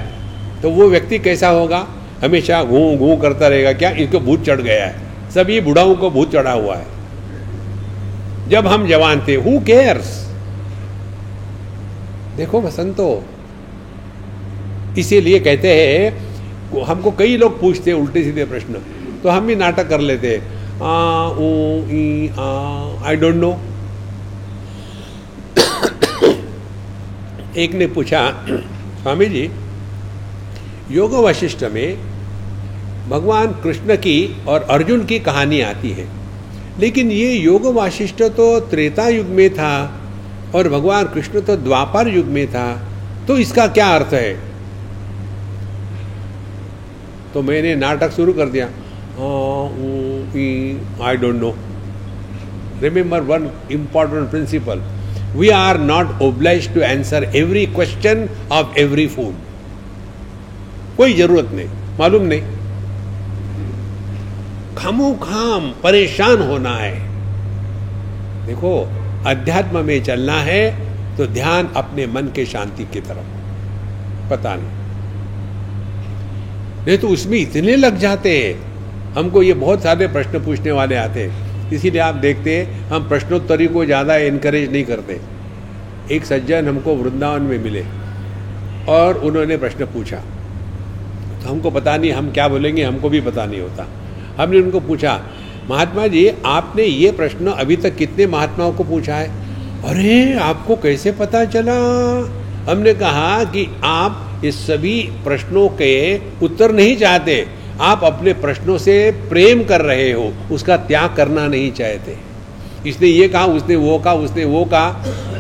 [0.62, 1.86] तो वो व्यक्ति कैसा होगा?
[2.22, 3.90] हमेशा घू घू करता रहेगा, क्या?
[3.90, 9.24] इसको भूत चढ़ गया है। सभी बुढ़ाओं को भूत चढ़ा हुआ है। जब हम जवान
[9.28, 10.14] थे हु केयर्स
[12.36, 13.08] देखो बसंतो
[14.98, 18.82] इसीलिए कहते हैं, हमको कई लोग पूछते उल्टे सीधे प्रश्न
[19.22, 21.48] तो हम भी नाटक कर लेते हैं। ओ,
[21.90, 22.30] ई
[23.04, 23.50] आई डोंट नो
[27.56, 28.20] एक ने पूछा,
[29.02, 29.48] स्वामी जी,
[30.90, 31.96] योग वशिष्ठ में
[33.08, 36.06] भगवान कृष्ण की और अर्जुन की कहानी आती है।
[36.78, 39.74] लेकिन ये योग वाशिष्ठ तो त्रेता युग में था
[40.54, 42.66] और भगवान कृष्ण तो द्वापर युग में था।
[43.28, 44.32] तो इसका क्या अर्थ है?
[47.34, 48.66] तो मैंने नाटक शुरू कर दिया।
[51.02, 51.54] I don't know
[52.82, 54.82] remember one important principle
[55.36, 59.34] we are not oblige to answer every question of every food
[60.96, 62.42] कोई ज़रूरत नहीं, मालूम नहीं।
[64.76, 66.94] खामो खाम परेशान होना है।
[68.46, 68.72] देखो,
[69.26, 70.62] अध्यात्म में चलना है
[71.16, 74.74] तो ध्यान अपने मन के शांति की तरफ़। पता नहीं।
[76.86, 78.65] नहीं तो उसमें इतने लग जाते हैं।
[79.16, 83.66] हमको ये बहुत सारे प्रश्न पूछने वाले आते हैं। इसीलिए आप देखते हैं, हम प्रश्नोत्तरी
[83.66, 85.20] को ज़्यादा इनकरेज नहीं करते।
[86.14, 87.84] एक सज्जन हमको वृंदावन में मिले
[88.88, 93.60] और उन्होंने प्रश्न पूछा। तो हमको पता नहीं हम क्या बोलेंगे, हमको भी पता नहीं
[93.60, 93.86] होता।
[94.38, 95.20] हमने उनको पूछा,
[95.70, 99.28] महात्मा जी, आपने ये प्रश्न अभी तक कितने महात्माओं को पूछा है?
[99.84, 101.74] अरे, आपको कैसे पता चला?
[102.70, 109.10] हमने कहा कि आप इस सभी प्रश्नों के उत्तर नहीं चाहते। आप अपने प्रश्नों से
[109.28, 112.16] प्रेम कर रहे हो, उसका त्याग करना नहीं चाहते।
[112.88, 114.86] इसने ये कहा, उसने वो कहा, उसने वो कहा,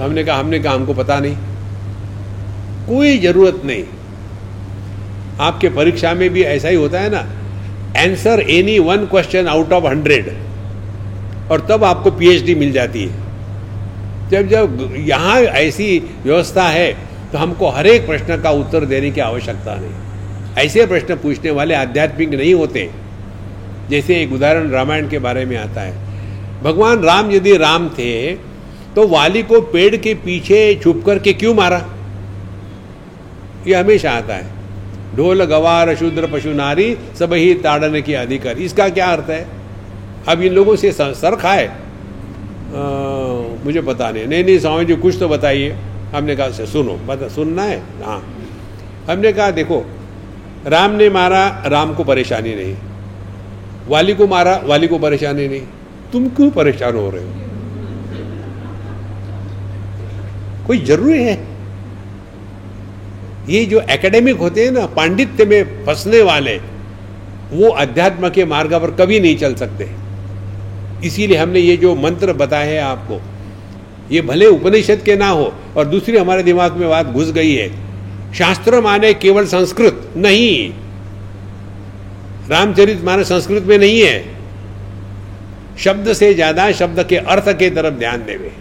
[0.00, 1.36] हमने कहा हमने कहा, हमको पता नहीं।
[2.86, 3.84] कोई ज़रूरत नहीं।
[5.40, 7.24] आपके परीक्षा में भी ऐसा ही होता है ना
[7.98, 10.28] answer any one question out of hundred
[11.50, 13.24] और तब आपको पीएचडी मिल जाती है।
[14.30, 16.92] जब जब यहाँ ऐसी व्यवस्था है
[17.32, 20.05] तो हमको हर एक प्रश्न का उत्तर देने की आवश्यकता नहीं।
[20.58, 22.88] ऐसे प्रश्न पूछने वाले आध्यात्मिक नहीं होते,
[23.90, 28.32] जैसे एक उदाहरण रामायण के बारे में आता है। भगवान राम यदि राम थे
[28.96, 31.84] तो वाली को पेड़ के पीछे छुप करके क्यों मारा?
[33.66, 34.54] ये हमेशा आता है।
[35.16, 39.46] ढोल, गवार, शूद्र, पशु, नारी सब ही ताड़ने की अधिकार। इसका क्या अर्थ है?
[40.28, 41.66] अब इन लोगों से सर खाए।
[43.64, 45.76] मुझे पता नहीं। नहीं नहीं, स्वामी जी, कुछ तो बताइए।
[46.14, 47.78] हमने कहा सुनो, बता, सुनना है?
[48.02, 48.18] हाँ।
[49.10, 49.84] हमने कहा, देखो
[50.66, 52.76] राम ने मारा, राम को परेशानी नहीं।
[53.88, 55.60] वाली को मारा, वाली को परेशानी नहीं।
[56.12, 57.30] तुम क्यों परेशान हो रहे हो?
[60.66, 61.46] कोई ज़रूरी है?
[63.48, 66.56] ये जो एकेडमिक होते हैं ना, पांडित्य में फंसने वाले,
[67.52, 69.90] वो अध्यात्म के मार्ग पर कभी नहीं चल सकते।
[71.04, 73.20] इसीलिए हमने ये जो मंत्र बताए हैं आपको,
[74.10, 77.85] ये भले उपनिषद के ना हो, और दूसरी हमारे दिमाग में बात घुस गई है
[78.38, 80.72] शास्त्र माने केवल संस्कृत नहीं।
[82.50, 84.18] रामचरित माने संस्कृत में नहीं है।
[85.78, 88.52] शब्द से ज़्यादा शब्द के अर्थ के तरफ़ ध्यान देवे।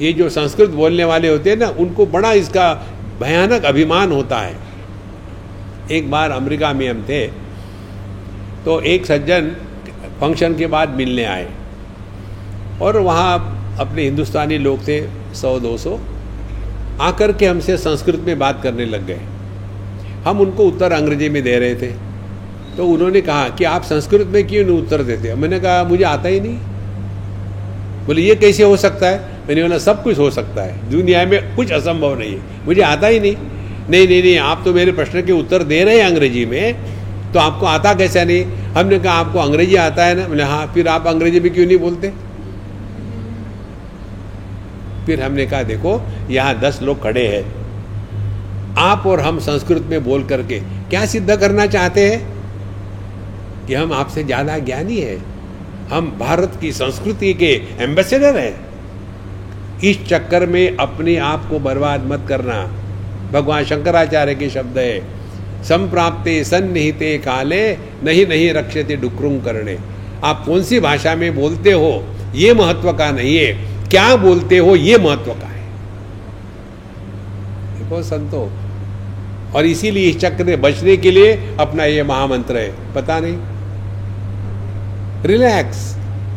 [0.00, 2.72] ये जो संस्कृत बोलने वाले होते हैं ना, उनको बड़ा इसका
[3.20, 4.56] भयानक अभिमान होता है।
[5.90, 7.26] एक बार अमेरिका में हम थे
[8.64, 9.50] तो एक सज्जन
[10.20, 11.48] फ़ंक्शन के बाद मिलने आए।
[12.82, 15.00] और वहाँ अपने हिंदुस्तानी लोग थे,
[15.34, 15.98] सौ दो सौ।
[17.00, 19.20] आकर के हमसे संस्कृत में बात करने लग गए।
[20.24, 22.12] हम उनको उत्तर अंग्रेज़ी में दे रहे थे।
[22.76, 25.34] तो उन्होंने कहा कि आप संस्कृत में क्यों नहीं उत्तर देते?
[25.34, 26.56] मैंने कहा, मुझे आता ही नहीं।
[28.06, 29.18] बोले, ये कैसे हो सकता है?
[29.48, 33.06] मैंने बोला, सब कुछ हो सकता है। दुनिया में कुछ असंभव नहीं है। मुझे आता
[33.06, 33.36] ही नहीं।
[33.90, 36.76] नहीं नहीं नहीं, आप तो मेरे प्रश्न के उत्तर दे रहे हैं अंग्रेज़ी में
[37.32, 38.44] तो आपको आता कैसा नहीं?
[38.44, 40.28] हमने कहा, आपको अंग्रेज़ी आता है ना?
[40.28, 42.12] बोले हाँ फिर आप अंग्रेज़ी में क्यों नहीं बोलते?
[45.06, 47.44] फिर हमने कहा, देखो, यहाँ दस लोग खड़े हैं।
[48.78, 50.60] आप और हम संस्कृत में बोल करके
[50.90, 52.32] क्या सिद्ध करना चाहते हैं?
[53.66, 55.16] कि हम आपसे ज़्यादा ज्ञानी है।
[55.90, 58.54] हम भारत की संस्कृति के एम्बेसडर हैं।
[59.84, 62.62] इस चक्कर में अपने आप को बर्बाद मत करना।
[63.32, 65.00] भगवान शंकराचार्य के शब्द है,
[65.64, 67.72] संप्राप्ते सन्निहिते काले,
[68.04, 69.78] नहीं नहीं रक्षते डुक्रुंग करने
[70.24, 72.04] आप कौन सी भाषा में बोलते हो?
[72.34, 75.62] ये महत्व का नहीं है। क्या बोलते हो ये महत्व का है?
[77.78, 78.50] देखो संतो
[79.56, 83.36] और इसीलिए इस चक्र से बचने के लिए अपना ये महामंत्र है पता नहीं?
[85.24, 85.96] रिलैक्स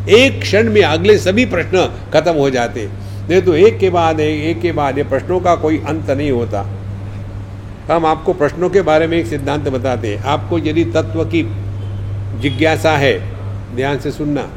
[0.09, 2.87] एक क्षण में अगले सभी प्रश्न खत्म हो जाते।
[3.29, 6.31] नहीं तो एक के बाद एक, एक के बाद ये प्रश्नों का कोई अंत नहीं
[6.31, 6.61] होता।
[7.91, 11.43] हम आपको प्रश्नों के बारे में एक सिद्धांत बताते हैं। आपको यदि तत्व की
[12.41, 13.17] जिज्ञासा है
[13.75, 14.47] ध्यान से सुनना।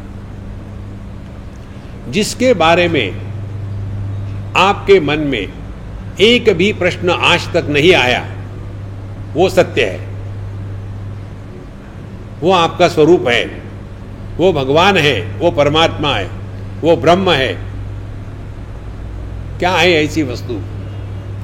[2.10, 3.20] जिसके बारे में
[4.56, 5.48] आपके मन में
[6.20, 8.26] एक भी प्रश्न आज तक नहीं आया,
[9.34, 10.08] वो सत्य है।
[12.40, 13.62] वो आपका स्वरूप है।
[14.36, 16.30] वो भगवान है, वो परमात्मा है,
[16.80, 17.58] वो ब्रह्म है।
[19.58, 20.60] क्या है ऐसी वस्तु?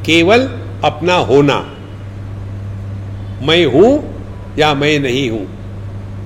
[0.05, 0.41] केवल
[0.85, 1.75] अपना होना।
[3.43, 4.15] मैं हूँ
[4.59, 5.47] या मैं नहीं हूँ?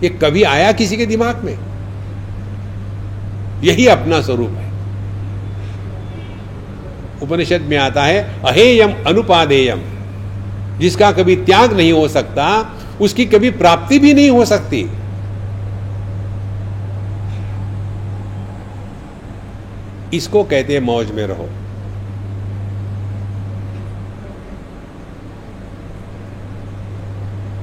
[0.02, 1.58] ये कभी आया किसी के दिमाग में?
[3.62, 4.68] यही अपना स्वरूप है।
[7.22, 9.80] उपनिषद में आता है, अहेयम अनुपादेयम।
[10.78, 14.90] जिसका कभी त्याग नहीं हो सकता, उसकी कभी प्राप्ति भी नहीं हो सकती।
[20.14, 21.48] इसको कहते हैं मौज में रहो।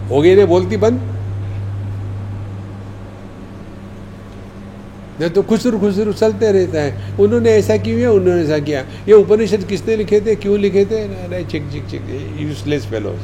[0.10, 1.15] हो गई ने बोलती बंद?
[5.20, 8.12] नहीं तो खुसर खुसर चलते रहता है। उन्होंने ऐसा क्यों किया?
[8.12, 10.36] उन्होंने ऐसा किया। ये उपनिषद किसने लिखे थे?
[10.36, 11.04] क्यों लिखे थे?
[11.04, 12.02] अरे चिक चिक चिक
[12.38, 13.22] यूजलेस फेलोज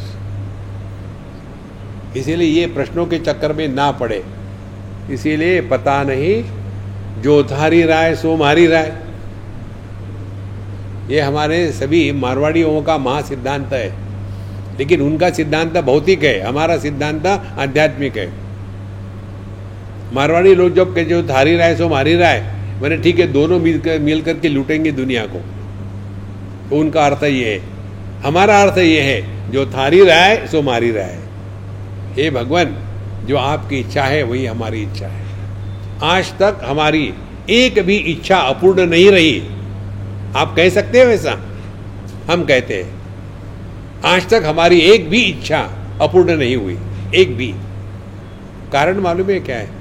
[2.17, 4.23] इसीलिए ये प्रश्नों के चक्कर में ना पड़े।
[5.11, 6.43] इसीलिए पता नहीं,
[7.21, 8.93] जो धारी राय, सो मारी राय।
[11.09, 13.93] ये हमारे सभी मारवाड़ियों का महा सिद्धांत है।
[14.77, 17.25] लेकिन उनका सिद्धांत भौतिक है। हमारा सिद्धांत
[17.59, 18.50] आध्यात्मिक है।
[20.13, 22.39] मारवाड़ी लोग जब के जो धारी राय सो मारी राय
[22.81, 25.39] मैंने, ठीक है, दोनों मिल कर, मिल करके लूटेंगे दुनिया को।
[26.69, 27.59] तो उनका अर्थ ये है।
[28.21, 31.17] हमारा अर्थ ये है, जो थारी राय सो मारी राय
[32.13, 32.75] हे। भगवान,
[33.25, 35.25] जो आपकी इच्छा है, वही हमारी इच्छा है।
[36.03, 37.13] आज तक हमारी
[37.49, 39.41] एक भी इच्छा अपूर्ण नहीं रही।
[40.35, 41.31] आप कह सकते हैं वैसा
[42.29, 42.89] हम कहते हैं,
[44.05, 45.59] आज तक हमारी एक भी इच्छा
[46.01, 46.77] अपूर्ण नहीं हुई।
[47.15, 47.53] एक भी।
[48.73, 49.80] कारण मालूम है क्या है?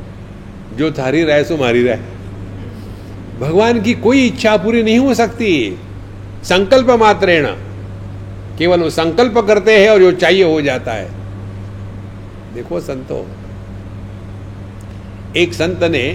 [0.77, 2.01] जो थारी राय सो मारी राय।
[3.41, 5.79] भगवान की कोई इच्छा पूरी नहीं हो सकती।
[6.45, 7.47] संकल्प मात्रेण।
[8.59, 11.11] केवल वो संकल्प करते हैं और जो चाहिए हो जाता है।
[12.55, 13.27] देखो संतो
[15.37, 16.13] एक संत ने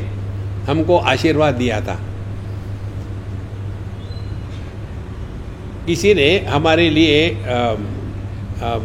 [0.69, 1.99] हमको आशीर्वाद दिया था।
[5.87, 7.75] किसी ने हमारे लिए आ,
[8.63, 8.79] आ,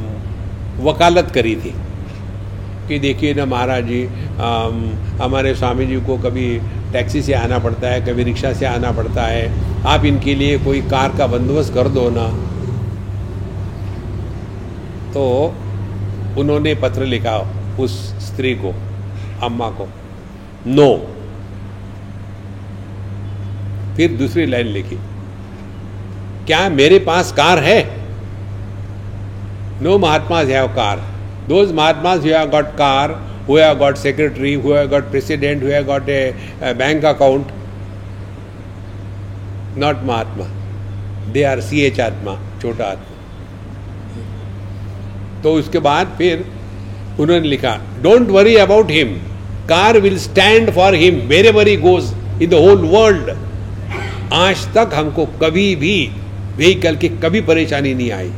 [0.80, 1.74] वकालत करी थी।
[2.88, 4.04] कि देखिए ना महाराज जी
[5.20, 6.60] हमारे स्वामी जी को कभी
[6.92, 9.52] टैक्सी से आना पड़ता है कभी रिक्शा से आना पड़ता है।
[9.84, 12.28] आप इनके लिए कोई कार का बंदोबस्त कर दो ना।
[15.12, 15.54] तो
[16.38, 17.48] उन्होंने पत्र लिखा
[17.80, 18.74] उस स्त्री को
[19.42, 19.88] अम्मा को।
[20.66, 21.16] नो।
[23.96, 24.98] फिर दूसरी लाइन लिखी।
[26.46, 28.00] क्या मेरे पास कार है?
[29.82, 31.10] No Mahatma have car.
[31.48, 35.86] Those महात्मा have got car, who have got secretary, who have got president, who have
[35.86, 36.18] got a,
[36.62, 37.48] a bank account,
[39.76, 40.46] not Mahatma.
[41.34, 43.16] They are H आत्मा छोटा आत्मा
[45.42, 46.44] तो उसके बाद फिर
[47.20, 49.14] उन्होंने लिखा don't worry about him
[49.68, 53.30] car will stand for him wherever he goes in the whole world
[54.34, 55.96] आज तक हमको कभी भी
[56.57, 58.30] व्हीकल की कभी परेशानी नहीं आई।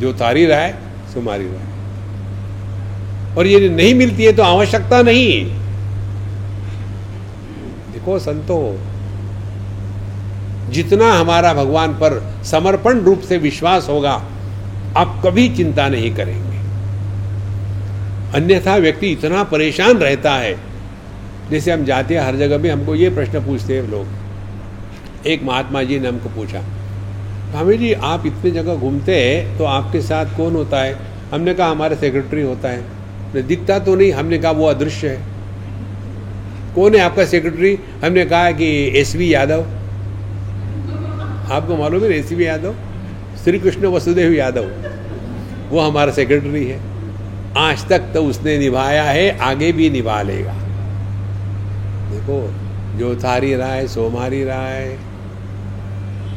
[0.00, 0.72] जो तारी रहा है
[1.14, 1.71] सुमारी रहा है
[3.38, 5.44] और ये नहीं मिलती है तो आवश्यकता नहीं।
[7.92, 8.58] देखो संतो,
[10.70, 14.12] जितना हमारा भगवान पर समर्पण रूप से विश्वास होगा,
[14.96, 16.60] आप कभी चिंता नहीं करेंगे।
[18.34, 20.54] अन्यथा व्यक्ति इतना परेशान रहता है।
[21.50, 25.82] जैसे हम जाते हैं, हर जगह भी हमको ये प्रश्न पूछते हैं लोग। एक महात्मा
[25.82, 26.60] जी ने हमको पूछा,
[27.50, 30.96] स्वामी जी, आप इतने जगह घूमते हैं तो आपके साथ कौन होता है?
[31.32, 33.01] हमने कहा, हमारे सेक्रेटरी होता है।
[33.40, 35.32] दिखता तो नहीं, हमने कहा वो अदृश्य है।
[36.74, 39.60] कौन है आपका सेक्रेटरी हमने कहा कि एस वी यादव।
[41.52, 42.74] आपको मालूम है एस वी यादव?
[43.44, 44.70] श्री कृष्ण वसुदेव यादव।
[45.68, 46.80] वो हमारा सेक्रेटरी है।
[47.56, 50.52] आज तक तो उसने निभाया है, आगे भी निभा लेगा।
[52.10, 52.54] देखो,
[52.98, 54.98] जो थारी राय, सोमारी राय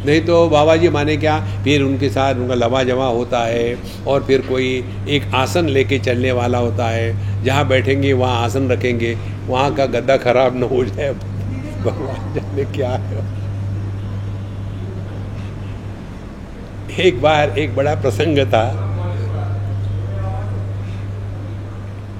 [0.06, 1.40] नहीं तो बाबा जी माने क्या?
[1.64, 3.78] फिर उनके साथ उनका लवा जमा होता है
[4.08, 4.68] और फिर कोई
[5.10, 10.18] एक आसन लेके चलने वाला होता है। जहाँ बैठेंगे, वहाँ आसन रखेंगे। वहाँ का गद्दा
[10.18, 11.14] खराब न हो जाए।
[11.84, 13.24] भगवान जाने क्या है।
[17.00, 18.66] एक बार एक बड़ा प्रसंग था।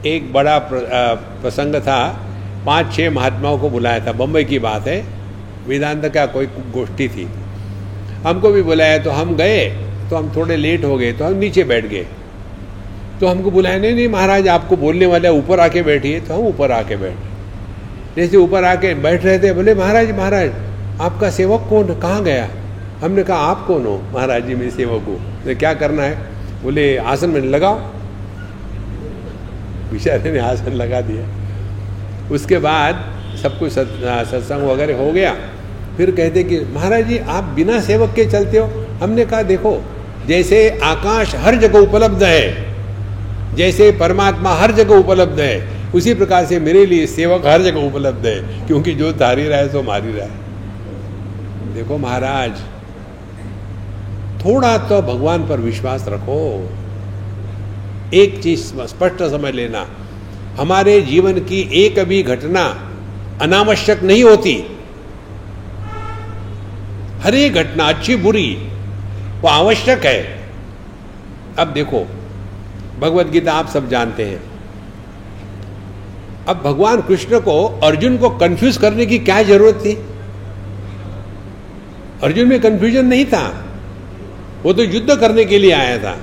[0.06, 2.00] एक बड़ा प्रसंग था।
[2.66, 5.04] पाँच छह महात्माओं को बुलाया था। बम्बई की बात है।
[5.68, 7.28] वेदांत का कोई गोष्ठी थी।
[8.26, 9.66] हमको भी बुलाया तो हम गए
[10.10, 12.06] तो हम थोड़े लेट हो गए तो हम नीचे बैठ गए।
[13.20, 16.72] तो हमको बुलाया, नहीं नहीं, महाराज, आपको बोलने वाले ऊपर आके बैठिए। तो हम ऊपर
[16.72, 17.34] आके बैठे
[18.16, 20.52] जैसे ऊपर आके बैठ रहे थे, बोले, महाराज महाराज,
[21.02, 22.48] आपका सेवक कौन कहाँ गया?
[23.02, 23.98] हमने कहा, आप कौन हो?
[24.14, 25.16] महाराज जी मेरे सेवक हो।
[25.46, 26.18] तो क्या करना है?
[26.64, 27.76] बोले, आसन में लगाओ।
[29.92, 31.26] बेचारे ने आसन लगा दिया।
[32.32, 33.04] उसके बाद
[33.44, 35.36] सब कुछ सत्संग वगैरह हो गया।
[35.98, 39.84] फिर कहते कि, महाराज जी, आप बिना सेवक के चलते हो। हमने कहा, देखो,
[40.28, 42.66] जैसे आकाश हर जगह उपलब्ध है,
[43.56, 48.26] जैसे परमात्मा हर जगह उपलब्ध है, उसी प्रकार से मेरे लिए सेवक हर जगह उपलब्ध
[48.26, 52.52] है, क्योंकि जो धारी रहा है सो मारी रहा। है देखो महाराज,
[54.46, 56.70] थोड़ा तो भगवान पर विश्वास रखो।
[58.14, 59.88] एक चीज़ स्पष्ट समझ लेना,
[60.60, 62.92] हमारे जीवन की एक भी घटना
[63.42, 64.75] अनावश्यक नहीं होती।
[67.26, 68.58] हर एक घटना अच्छी बुरी।
[69.42, 70.50] वो आवश्यक है।
[71.60, 72.08] अब देखो,
[73.00, 74.44] भगवत गीता आप सब जानते हैं।
[76.48, 79.94] अब भगवान कृष्ण को, अर्जुन को कंफ्यूज करने की क्या ज़रूरत थी?
[82.24, 83.66] अर्जुन में कंफ्यूजन नहीं था।
[84.64, 86.18] वो तो युद्ध करने के लिए आया था।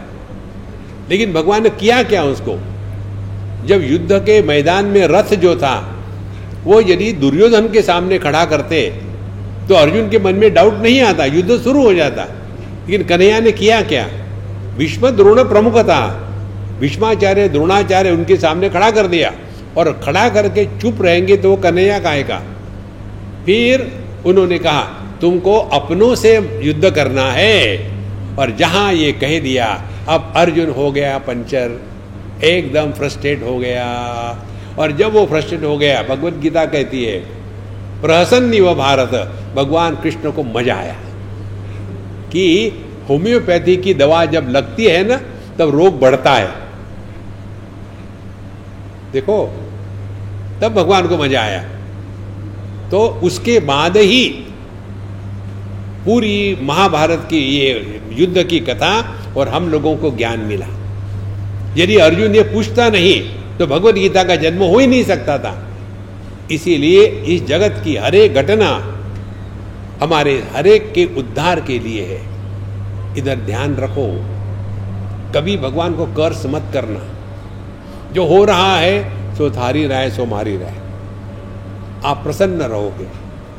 [1.11, 2.61] लेकिन भगवान ने किया क्या उसको?
[3.67, 6.05] जब युद्ध के मैदान में रथ जो था,
[6.65, 9.03] वो यदि दुर्योधन के सामने खड़ा करते
[9.69, 13.53] तो अर्जुन के मन में डाउट नहीं आता, युद्ध शुरू हो जाता। लेकिन कन्हैया ने
[13.53, 14.09] किया क्या?
[14.79, 16.29] विश्व द्रोण प्रमुख था।
[16.81, 19.33] विष्माचार्य द्रोणाचार्य उनके सामने खड़ा कर दिया
[19.77, 22.39] और खड़ा करके चुप रहेंगे तो वो कन्हैया का?
[23.47, 23.93] फिर
[24.27, 24.81] उन्होंने कहा,
[25.21, 27.79] तुमको अपनों से युद्ध करना है।
[28.39, 31.81] और जहाँ ये कह दिया, अब अर्जुन हो गया पंचर,
[32.45, 33.87] एकदम फ्रस्ट्रेट हो गया।
[34.79, 37.42] और जब वो फ्रस्ट्रेट हो गया, भगवत गीता कहती है
[38.03, 39.11] प्रहसन्नी व भारत।
[39.57, 40.97] भगवान कृष्ण को मज़ा आया।
[42.33, 42.73] कि
[43.09, 45.17] होम्योपैथी की दवा जब लगती है ना,
[45.59, 46.49] तब रोग बढ़ता है।
[49.13, 49.55] देखो,
[50.63, 51.63] तब भगवान को मज़ा आया।
[52.91, 54.29] तो उसके बाद ही
[56.05, 60.67] पूरी महाभारत की ये युद्ध की कथा और हम लोगों को ज्ञान मिला।
[61.77, 63.21] यदि अर्जुन ये पूछता नहीं
[63.59, 65.72] तो भगवत गीता का जन्म हो ही नहीं सकता था।
[66.51, 68.69] इसीलिए इस जगत की हरेक घटना
[70.03, 72.21] हमारे हरेक के उद्धार के लिए है।
[73.19, 74.07] इधर ध्यान रखो,
[75.35, 77.01] कभी भगवान को कर्ज मत करना।
[78.13, 78.95] जो हो रहा है,
[79.37, 80.81] सो थारी राय, सो मारी राय।
[82.05, 83.07] आप प्रसन्न रहोगे।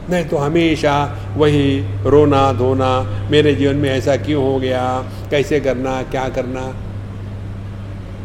[0.10, 0.96] नहीं तो हमेशा
[1.38, 6.74] वही रोना धोना, मेरे जीवन में ऐसा क्यों हो गया, कैसे करना, क्या करना?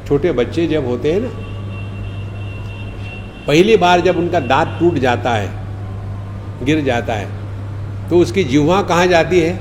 [0.08, 1.47] छोटे बच्चे जब होते हैं ना
[3.48, 5.50] पहली बार जब उनका दांत टूट जाता है,
[6.64, 7.28] गिर जाता है
[8.10, 9.58] तो उसकी जिह्वा कहाँ जाती है?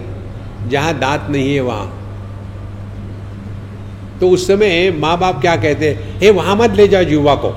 [0.70, 1.94] जहाँ दांत नहीं है वहाँ।
[4.20, 6.20] तो उस समय माँ बाप क्या कहते हैं?
[6.20, 7.50] हे, वहाँ मत ले जाओ जिह्वा को।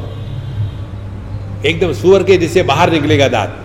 [1.66, 3.57] एकदम सुअर के जिससे बाहर निकलेगा दांत।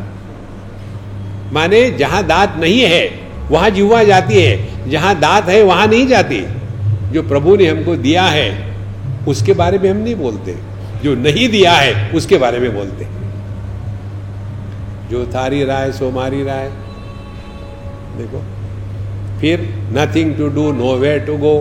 [1.54, 3.10] माने जहाँ दांत नहीं है,
[3.52, 6.46] वहाँ जिह्वा जाती है। जहाँ दांत है, वहाँ नहीं जाती।
[7.12, 8.76] जो प्रभु ने हमको दिया है,
[9.28, 10.56] उसके बारे में हम नहीं बोलते।
[11.06, 13.08] जो नहीं दिया है, उसके बारे में बोलते
[15.10, 16.70] जो थारी राय सो मारी राय,
[18.18, 18.44] देखो,
[19.42, 21.56] फिर nothing to do no way to go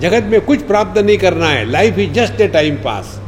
[0.00, 3.18] जगत में कुछ प्राप्त नहीं करना है life is just a time pass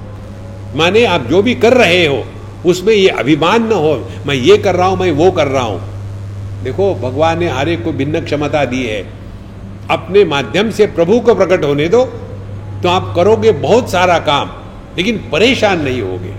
[0.77, 2.23] माने आप जो भी कर रहे हो,
[2.67, 3.95] उसमें ये अभिमान न हो,
[4.27, 5.81] मैं ये कर रहा हूँ, मैं वो कर रहा हूँ।
[6.65, 9.03] देखो, भगवान ने हर एक को भिन्न क्षमता दी है।
[9.91, 12.05] अपने माध्यम से प्रभु को प्रकट होने दो
[12.83, 14.51] तो आप करोगे बहुत सारा काम,
[14.97, 16.35] लेकिन परेशान नहीं होगे।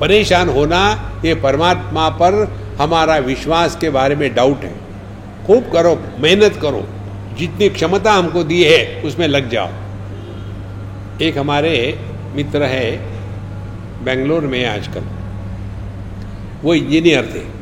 [0.00, 4.74] परेशान होना ये परमात्मा पर हमारा विश्वास के बारे में डाउट है।
[5.46, 6.84] खूब करो, मेहनत करो,
[7.38, 9.68] जितनी क्षमता हमको दी है, उसमें लग जाओ।
[11.22, 11.98] एक हमारे
[12.34, 12.96] मित्र है,
[14.04, 15.02] बेंगलोर में आजकल।
[16.62, 17.54] वो इंजीनियर थे।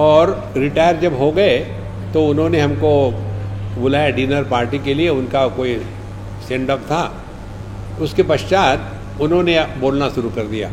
[0.00, 1.58] और रिटायर जब हो गए
[2.14, 3.24] तो उन्होंने हमको
[3.78, 5.74] बुलाया डिनर पार्टी के लिए, उनका कोई
[6.48, 7.02] सेंड अप था।
[8.00, 10.70] उसके पश्चात उन्होंने बोलना शुरू कर दिया,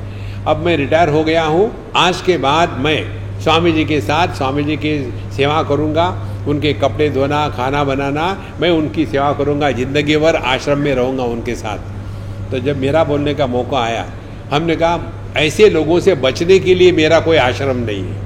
[0.48, 4.64] अब मैं रिटायर हो गया हूँ, आज के बाद मैं स्वामी जी के साथ, स्वामी
[4.64, 4.98] जी की
[5.36, 6.08] सेवा करूँगा,
[6.48, 8.26] उनके कपड़े धोना, खाना बनाना,
[8.62, 13.34] मैं उनकी सेवा करूँगा, ज़िंदगी भर आश्रम में रहूँगा उनके साथ। तो जब मेरा बोलने
[13.34, 14.06] का मौका आया,
[14.52, 15.00] हमने कहा,
[15.38, 18.25] ऐसे लोगों से बचने के लिए मेरा कोई आश्रम नहीं है।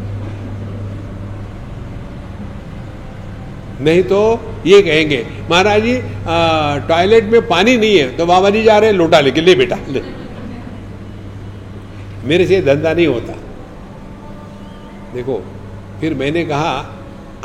[3.82, 4.20] नहीं तो
[4.66, 5.96] ये कहेंगे, महाराज जी
[6.88, 9.78] टॉयलेट में पानी नहीं है तो बाबा जी जा रहे हैं लोटा लेके, ले बेटा,
[9.88, 10.02] ले।
[12.28, 13.34] मेरे से धंधा नहीं होता।
[15.14, 15.42] देखो,
[16.02, 16.74] फिर मैंने कहा,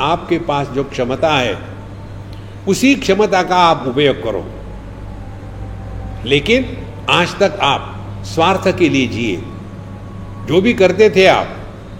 [0.01, 1.57] आपके पास जो क्षमता है,
[2.67, 4.45] उसी क्षमता का आप उपयोग करो।
[6.25, 6.65] लेकिन
[7.09, 9.35] आज तक आप स्वार्थ के लिए जिए।
[10.47, 11.55] जो भी करते थे आप,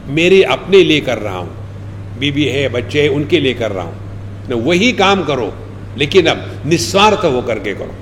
[0.09, 4.04] मेरे अपने लिए कर रहा हूँ। बीबी है, बच्चे हैं, उनके लिए कर रहा हूँ।
[4.53, 5.53] वही काम करो,
[5.97, 7.95] लेकिन अब निस्वार्थ होकर के करो।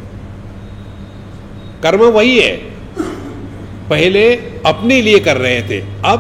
[1.83, 2.57] कर्म वही है।
[3.89, 4.35] पहले
[4.65, 6.19] अपने लिए कर रहे थे, अब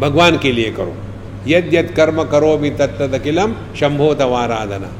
[0.00, 0.94] भगवान के लिए करो।
[1.46, 4.92] यद यद कर्म करो भी तत्त अखिलम शंभो तवाराधना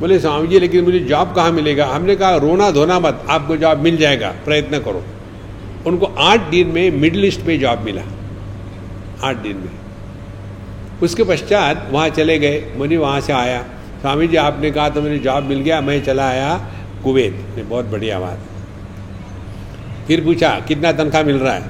[0.00, 1.86] बोले स्वामी जी लेकिन मुझे जॉब कहाँ मिलेगा?
[1.86, 5.04] हमने कहा, रोना धोना मत, आपको जॉब मिल जाएगा, प्रयत्न करो।
[5.86, 8.02] उनको आठ दिन में मिडिल ईस्ट में जॉब मिला।
[9.22, 9.79] आठ दिन में।
[11.02, 13.62] उसके पश्चात वहाँ चले गए। मुझे वहाँ से आया।
[14.00, 16.54] स्वामी जी, आपने कहा तो मुझे जॉब मिल गया। मैं चला आया
[17.04, 18.38] कुवैत। बहुत बढ़िया बात।
[20.06, 21.62] फिर पूछा, कितना तनख्वाह मिल रहा है?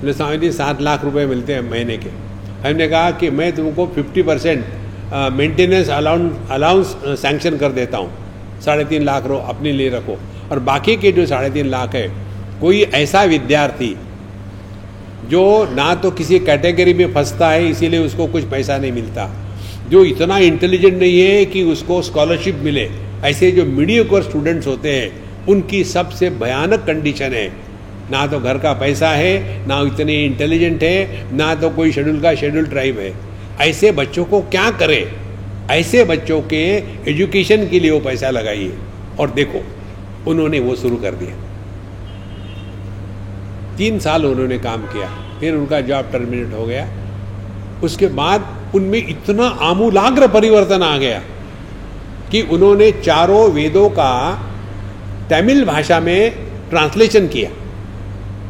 [0.00, 2.10] बोले, स्वामी जी, सात लाख रुपए मिलते हैं महीने के।
[2.68, 4.64] हमने कहा कि मैं तुमको fifty percent
[5.32, 8.10] maintenance allowance allowance sanction कर देता हूँ।
[8.60, 10.18] साढ़े तीन लाख रो अपने लिए रखो।
[10.52, 12.08] और बाकी के जो साढ़े तीन लाख है,
[12.60, 13.94] कोई ऐसा विद्यार्थी
[15.28, 19.36] जो ना तो किसी कैटेगरी में फंसता है, इसीलिए उसको कुछ पैसा नहीं मिलता।
[19.88, 22.90] जो इतना इंटेलिजेंट नहीं है कि उसको स्कॉलरशिप मिले,
[23.24, 25.12] ऐसे जो मीडियोकर स्टूडेंट्स होते हैं,
[25.46, 27.52] उनकी सबसे भयानक कंडीशन है।
[28.10, 32.34] ना तो घर का पैसा है, ना इतने इंटेलिजेंट है, ना तो कोई शेड्यूल का
[32.34, 33.14] शेड्यूल ट्राइब है।
[33.60, 35.12] ऐसे बच्चों को क्या करे?
[35.70, 36.62] ऐसे बच्चों के
[37.10, 38.72] एजुकेशन के लिए वो पैसा लगाइए।
[39.20, 39.64] और देखो,
[40.30, 41.45] उन्होंने वो शुरू कर दिया।
[43.78, 45.08] तीन साल उन्होंने काम किया,
[45.40, 46.86] फिर उनका जॉब टर्मिनेट हो गया।
[47.84, 51.20] उसके बाद उनमें इतना आमूलाग्र परिवर्तन आ गया
[52.30, 54.12] कि उन्होंने चारों वेदों का
[55.30, 56.30] तमिल भाषा में
[56.70, 57.50] ट्रांसलेशन किया,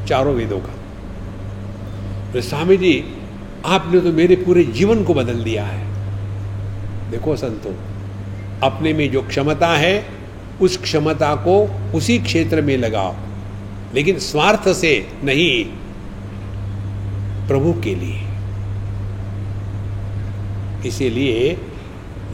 [0.06, 0.74] चारों वेदों का।
[2.32, 2.94] तो स्वामी जी
[3.66, 5.84] आपने तो मेरे पूरे जीवन को बदल दिया है।
[7.10, 7.74] देखो संतो,
[8.62, 10.04] अपने में जो क्षमता है,
[10.60, 11.62] उस क्षमता को
[11.94, 13.14] उसी क्षेत्र में लगाओ।
[13.96, 15.64] लेकिन स्वार्थ से नहीं,
[17.48, 18.22] प्रभु के लिए।
[20.88, 21.58] इसीलिए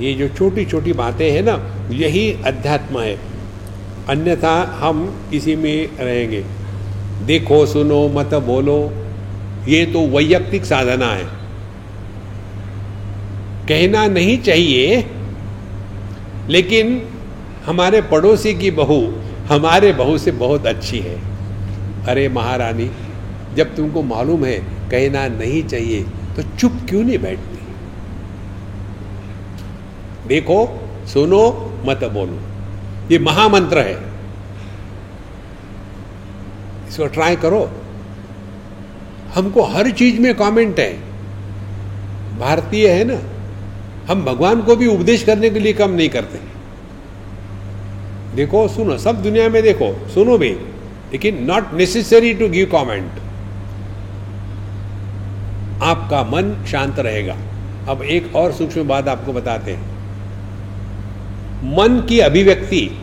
[0.00, 3.18] ये जो छोटी छोटी बातें हैं ना, यही अध्यात्म है।
[4.08, 6.44] अन्यथा हम इसी में रहेंगे।
[7.26, 8.92] देखो, सुनो, मत बोलो,
[9.68, 11.24] ये तो वैयक्तिक साधना है।
[13.68, 15.06] कहना नहीं चाहिए,
[16.48, 17.02] लेकिन
[17.66, 19.00] हमारे पड़ोसी की बहू,
[19.48, 21.31] हमारे बहू से बहुत अच्छी है।
[22.08, 22.90] अरे महारानी,
[23.54, 24.58] जब तुमको मालूम है
[24.90, 26.02] कहना नहीं चाहिए
[26.36, 27.58] तो चुप क्यों नहीं बैठती?
[30.28, 32.38] देखो, सुनो, मत बोलो।
[33.10, 34.02] ये महामंत्र है।
[36.88, 37.70] इसको ट्राई करो।
[39.34, 40.92] हमको हर चीज़ में कमेंट है।
[42.38, 43.18] भारतीय है ना?
[44.12, 46.38] हम भगवान को भी उपदेश करने के लिए कम नहीं करते।
[48.36, 50.56] देखो, सुनो, सब दुनिया में देखो, सुनो भी।
[51.12, 53.10] लेकिन not necessary to give comment
[55.82, 57.36] आपका मन शांत रहेगा।
[57.88, 59.92] अब एक और सूक्ष्म बात आपको बताते हैं।
[61.76, 62.98] मन की अभिव्यक्ति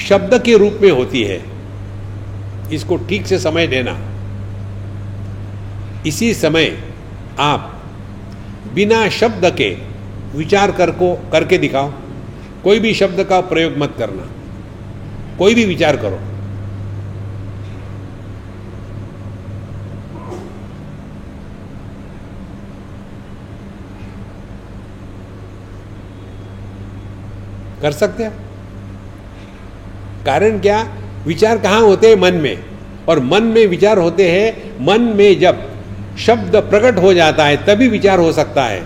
[0.00, 1.42] शब्द के रूप में होती है।
[2.72, 3.98] इसको ठीक से समय देना।
[6.06, 6.82] इसी समय
[7.38, 7.82] आप
[8.74, 9.70] बिना शब्द के
[10.38, 11.92] विचार कर को, करके दिखाओ।
[12.64, 14.28] कोई भी शब्द का प्रयोग मत करना।
[15.38, 16.31] कोई भी विचार करो।
[27.82, 28.32] कर सकते हैं।
[30.26, 30.88] कारण क्या?
[31.26, 32.64] विचार कहाँ होते हैं मन में?
[33.08, 35.70] और मन में विचार होते हैं, मन में जब
[36.18, 38.82] शब्द प्रकट हो जाता है, तभी विचार हो सकता है।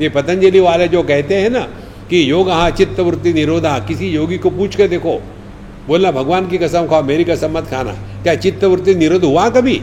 [0.00, 1.60] ये पतंजलि वाले जो कहते हैं ना
[2.10, 5.22] कि योग हा चित्त निरोधा, किसी योगी को पूछ के देखो,
[5.86, 7.92] बोलना, भगवान की कसम खाओ, मेरी कसम मत खाना।
[8.22, 9.82] क्या चित्तवृत्ति निरोध हुआ कभी?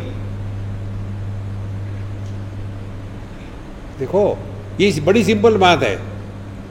[4.00, 4.38] देखो,
[4.82, 6.00] ये बड़ी सिंपल बात है।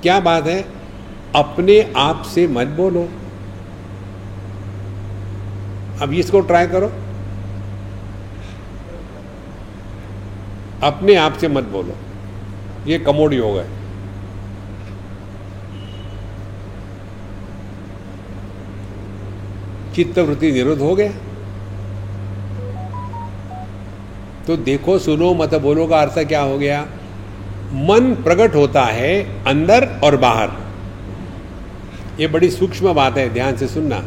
[0.03, 0.76] क्या बात है?
[1.35, 3.09] अपने आप से मत बोलो।
[6.03, 6.93] अब इसको ट्राई करो।
[10.83, 11.93] अपने आप से मत बोलो।
[12.87, 13.77] ये कमोड योग है।
[19.95, 21.13] चित्तवृत्ति निरुद्ध हो गया।
[24.47, 26.87] तो देखो, सुनो, मत बोलो का अर्थ क्या हो गया?
[27.73, 30.66] मन प्रकट होता है अंदर और बाहर।
[32.21, 33.99] ये बड़ी सूक्ष्म बात है, ध्यान से सुनना।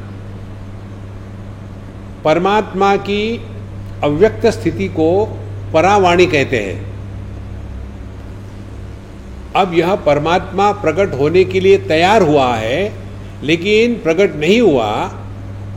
[2.24, 3.46] परमात्मा की
[4.04, 5.26] अव्यक्त स्थिति को
[5.74, 6.88] परावाणी कहते हैं।
[9.56, 12.94] अब यह परमात्मा प्रकट होने के लिए तैयार हुआ है,
[13.44, 14.90] लेकिन प्रकट नहीं हुआ,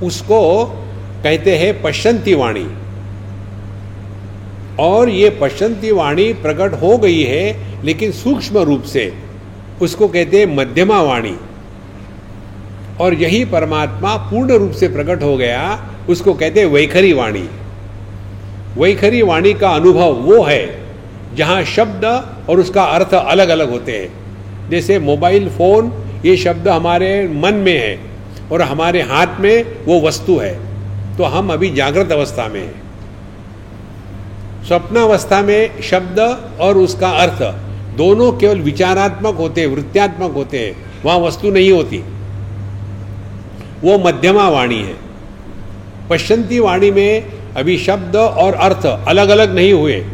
[0.03, 0.65] उसको
[1.23, 2.67] कहते हैं पश्चंती वाणी
[4.81, 7.45] और ये पश्चंती वाणी प्रकट हो गई है,
[7.85, 9.13] लेकिन सूक्ष्म रूप से,
[9.83, 11.35] उसको कहते हैं मध्यमा वाणी
[13.01, 15.61] और यही परमात्मा पूर्ण रूप से प्रकट हो गया,
[16.09, 17.49] उसको कहते वैखरी वाणी।
[18.77, 20.65] वैखरी वाणी का अनुभव वो है,
[21.37, 22.05] जहाँ शब्द
[22.51, 25.93] और उसका अर्थ अलग अलग होते हैं। जैसे मोबाइल फ़ोन,
[26.25, 27.99] ये शब्द हमारे मन में है
[28.53, 30.55] और हमारे हाथ में वो वस्तु है
[31.17, 32.83] तो हम अभी जागृत अवस्था में हैं।
[34.65, 36.19] स्वप्नावस्था में शब्द
[36.61, 37.43] और उसका अर्थ
[37.97, 40.75] दोनों केवल विचारात्मक होते, वृत्त्यात्मक होते हैं,
[41.05, 42.03] वहाँ वस्तु नहीं होती।
[43.83, 44.95] वो मध्यमा वाणी है।
[46.11, 47.25] पश्चंती वाणी में
[47.57, 50.05] अभी शब्द और अर्थ अलग अलग नहीं हुए।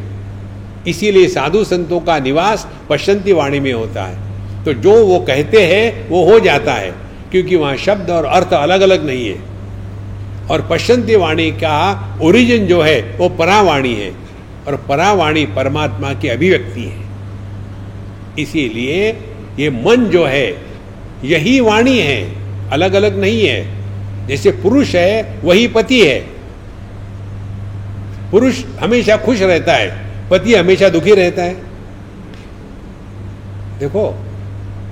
[0.89, 4.29] इसीलिए साधु संतों का निवास पश्चंती वाणी में होता है।
[4.65, 6.95] तो जो वो कहते हैं, वो हो जाता है,
[7.31, 9.37] क्योंकि वहाँ शब्द और अर्थ अलग अलग नहीं है।
[10.51, 14.13] और पश्चंती वाणी का ओरिजिन जो है, वो परावाणी है,
[14.69, 17.09] और परावाणी परमात्मा की अभिव्यक्ति है।
[18.39, 19.11] इसीलिए
[19.59, 20.63] ये मन जो है,
[21.25, 26.19] यही वाणी है। अलग अलग नहीं है। जैसे पुरुष है, वही पति है।
[28.31, 31.55] पुरुष हमेशा खुश रहता है, पति हमेशा दुखी रहता है।
[33.79, 34.11] देखो,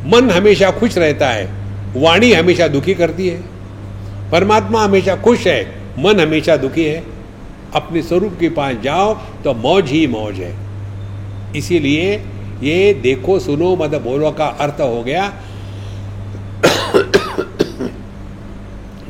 [0.07, 1.49] मन हमेशा खुश रहता है,
[1.97, 3.41] वाणी हमेशा दुखी करती है।
[4.33, 5.65] परमात्मा हमेशा खुश है,
[5.99, 7.03] मन हमेशा दुखी है।
[7.75, 9.15] अपने स्वरूप के पास जाओ
[9.45, 10.55] तो मौज ही मौज है।
[11.57, 12.15] इसीलिए
[12.63, 15.33] ये देखो, सुनो, मत बोलो का अर्थ हो गया।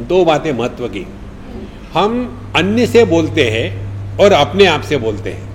[0.09, 1.07] दो बातें महत्व की।
[1.94, 5.46] हम अन्य से बोलते हैं और अपने आप से बोलते हैं।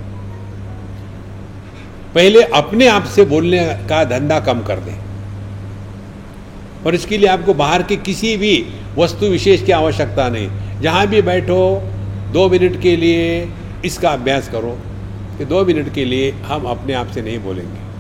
[2.16, 4.96] पहले अपने आप से बोलने का धंधा कम कर दें।
[6.86, 8.66] और इसके लिए आपको बाहर की किसी भी
[8.98, 11.82] वस्तु विशेष की आवश्यकता नहीं। जहाँ भी बैठो,
[12.34, 13.50] दो मिनट के लिए
[13.86, 14.78] इसका अभ्यास करो
[15.38, 17.91] कि दो मिनट के लिए हम अपने आप से नहीं बोलेंगे।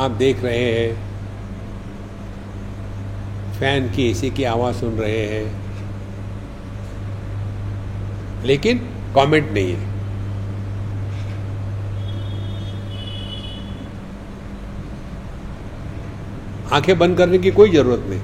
[0.00, 0.94] आप देख रहे हैं।
[3.58, 5.60] फ़ैन की एसी की आवाज़ सुन रहे हैं।
[8.44, 8.78] लेकिन
[9.16, 9.88] कमेंट नहीं है।
[16.72, 18.20] आँखें बंद करने की कोई ज़रूरत नहीं।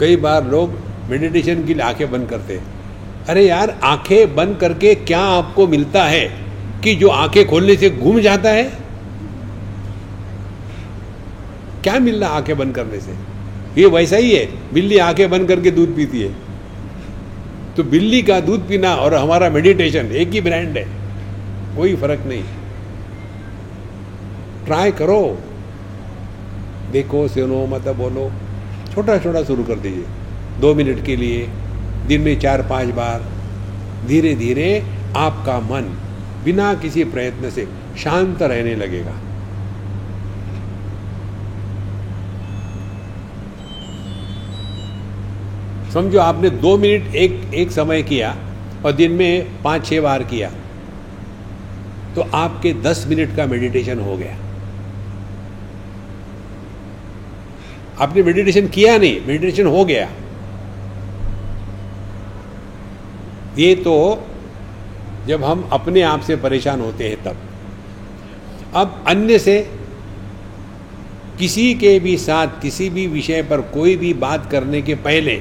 [0.00, 0.78] कई बार लोग
[1.10, 2.81] मेडिटेशन के लिए आँखें बंद करते हैं।
[3.28, 6.24] अरे यार, आँखें बंद करके क्या आपको मिलता है
[6.84, 8.64] कि जो आँखें खोलने से घूम जाता है?
[11.84, 13.12] क्या मिल रहा आँखें बंद करने से?
[13.78, 14.44] ये वैसा ही है,
[14.74, 16.34] बिल्ली आँखें बंद करके दूध पीती है।
[17.76, 20.84] तो बिल्ली का दूध पीना और हमारा मेडिटेशन एक ही ब्रांड है,
[21.76, 22.42] कोई फ़र्क नहीं।
[24.66, 25.22] ट्राई करो।
[26.92, 28.30] देखो, सुनो, मत बोलो।
[28.94, 30.04] छोटा छोटा शुरू कर दीजिए,
[30.60, 31.48] दो मिनट के लिए।
[32.08, 33.24] दिन में चार, पाँच बार
[34.06, 34.68] धीरे धीरे
[35.16, 35.96] आपका मन
[36.44, 37.66] बिना किसी प्रयत्न से
[37.98, 39.12] शांत रहने लगेगा।
[45.92, 48.34] समझो आपने दो मिनट एक एक समय किया
[48.84, 50.50] और दिन में पाँच, छह बार किया
[52.14, 54.36] तो आपके दस मिनट का मेडिटेशन हो गया।
[58.00, 60.08] आपने मेडिटेशन किया नहीं, मेडिटेशन हो गया।
[63.58, 63.94] ये तो
[65.26, 67.36] जब हम अपने आप से परेशान होते हैं तब।
[68.74, 69.60] अब अन्य से
[71.38, 75.34] किसी के भी साथ किसी भी विषय पर कोई भी बात करने के पहले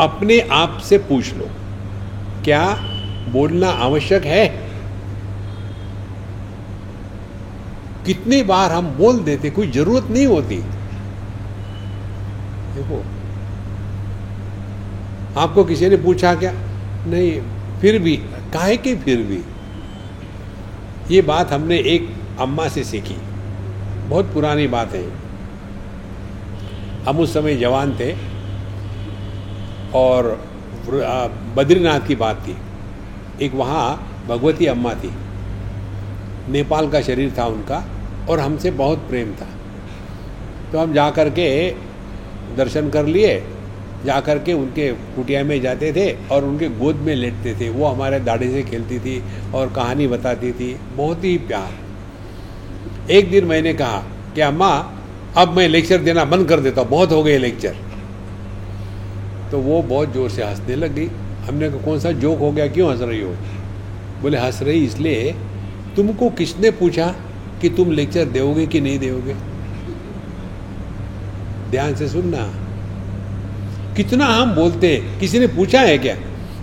[0.00, 1.48] अपने आप से पूछ लो,
[2.44, 2.64] क्या
[3.28, 4.46] बोलना आवश्यक है?
[8.06, 10.56] कितनी बार हम बोल देते, कोई ज़रूरत नहीं होती।
[12.74, 13.02] देखो,
[15.40, 16.52] आपको किसी ने पूछा क्या?
[17.06, 17.40] नहीं,
[17.80, 18.16] फिर भी,
[18.52, 19.40] काहे के फिर भी?
[21.14, 23.16] ये बात हमने एक अम्मा से सीखी।
[24.08, 25.10] बहुत पुरानी बात है।
[27.04, 28.16] हम उस समय जवान थे
[29.94, 30.48] और
[31.56, 32.56] बद्रीनाथ की बात थी।
[33.44, 35.10] एक वहाँ भगवती अम्मा थी।
[36.48, 37.84] नेपाल का शरीर था उनका
[38.30, 39.48] और हमसे बहुत प्रेम था।
[40.72, 41.70] तो हम जा कर के
[42.56, 43.44] दर्शन कर लिए
[44.04, 47.86] जा कर के उनके कुटिया में जाते थे और उनके गोद में लेटते थे। वो
[47.86, 49.22] हमारे दाढ़ी से खेलती थी
[49.54, 53.98] और कहानी बताती थी। बहुत ही प्यार। एक दिन मैंने कहा
[54.34, 54.70] कि अम्मा,
[55.36, 57.76] अब मैं लेक्चर देना बंद कर देता हूँ। बहुत हो गए लेक्चर
[59.50, 61.06] तो वो बहुत ज़ोर से हंसने लग गई।
[61.46, 62.66] हमने कहा, कौन सा जोक हो गया?
[62.66, 63.30] क्यों हंस रही हो?
[64.22, 65.34] बोले, हंस रही इसलिए
[65.96, 67.06] तुमको किसने पूछा
[67.60, 69.34] कि तुम लेक्चर दोगे कि नहीं दोगे?
[71.70, 72.44] ध्यान से सुनना।
[73.96, 75.20] कितना हम बोलते हैं?
[75.20, 76.14] किसी ने पूछा है क्या?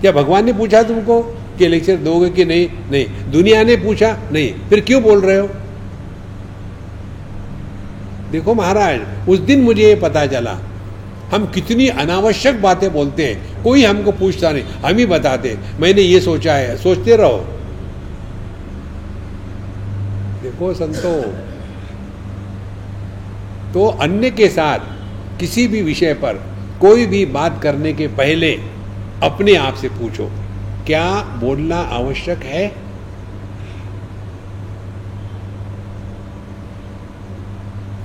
[0.02, 1.22] क्या भगवान ने पूछा तुमको
[1.58, 2.70] कि लेक्चर दोगे कि नहीं?
[2.92, 4.18] नहीं। दुनिया ने पूछा?
[4.32, 5.50] नहीं। फिर क्यों बोल रहे हो?
[8.32, 10.58] देखो महाराज, उस दिन मुझे ये पता चला,
[11.34, 16.20] हम कितनी अनावश्यक बातें बोलते हैं। कोई हमको पूछता नहीं। हम ही बताते। मैंने ये
[16.20, 17.38] सोचा है। सोचते रहो।
[20.44, 21.22] देखो संतो
[23.74, 24.80] तो अन्य के साथ
[25.40, 26.44] किसी भी विषय पर
[26.82, 28.52] कोई भी बात करने के पहले
[29.24, 30.30] अपने आप से पूछो,
[30.88, 32.68] क्या बोलना आवश्यक है?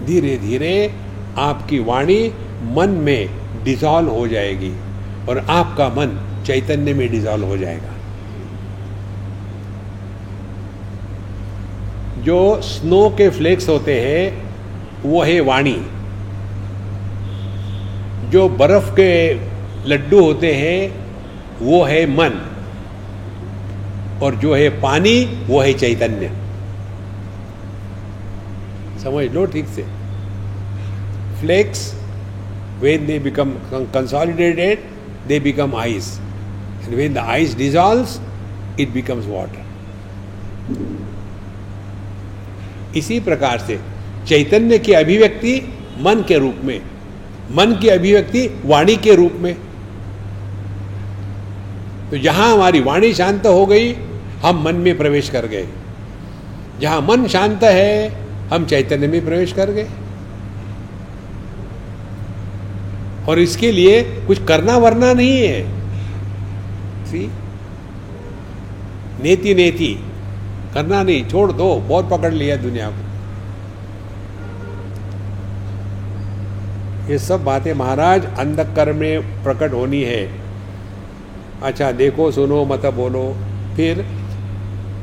[0.07, 0.95] धीरे धीरे
[1.39, 2.33] आपकी वाणी
[2.75, 3.29] मन में
[3.65, 4.73] डिजॉल्व हो जाएगी
[5.29, 7.93] और आपका मन चैतन्य में डिजॉल्व हो जाएगा।
[12.23, 14.53] जो स्नो के फ्लेक्स होते हैं,
[15.03, 15.77] वो है वाणी।
[18.31, 19.35] जो बर्फ़ के
[19.89, 20.79] लड्डू होते हैं,
[21.61, 22.41] वो है मन।
[24.23, 26.31] और जो है पानी, वो है चैतन्य।
[29.03, 29.83] समझ लो ठीक से।
[31.41, 31.81] Flakes
[32.81, 33.51] when they become
[33.95, 34.79] consolidated
[35.27, 36.19] they become ice
[36.85, 39.63] and when the ice dissolve it becomes water
[42.99, 43.79] इसी प्रकार से
[44.29, 45.55] चैतन्य की अभिव्यक्ति
[46.01, 46.81] मन के रूप में।
[47.51, 49.55] मन की अभिव्यक्ति वाणी के रूप में।
[52.11, 53.93] तो जहाँ हमारी वाणी शांत हो गई,
[54.43, 55.67] हम मन में प्रवेश कर गए।
[56.81, 58.09] जहाँ मन शांत है,
[58.53, 59.89] हम चैतन्य में प्रवेश कर गए।
[63.29, 65.63] और इसके लिए कुछ करना वरना नहीं है।
[67.07, 67.31] सी
[69.23, 70.05] नेति नेति
[70.75, 73.04] करना नहीं, छोड़ दो, बहुत पकड़ लिया दुनिया को।
[77.09, 80.23] ये सब बातें महाराज अंधकर में प्रकट होनी है।
[81.63, 83.25] अच्छा देखो, सुनो, मत बोलो।
[83.77, 84.05] फिर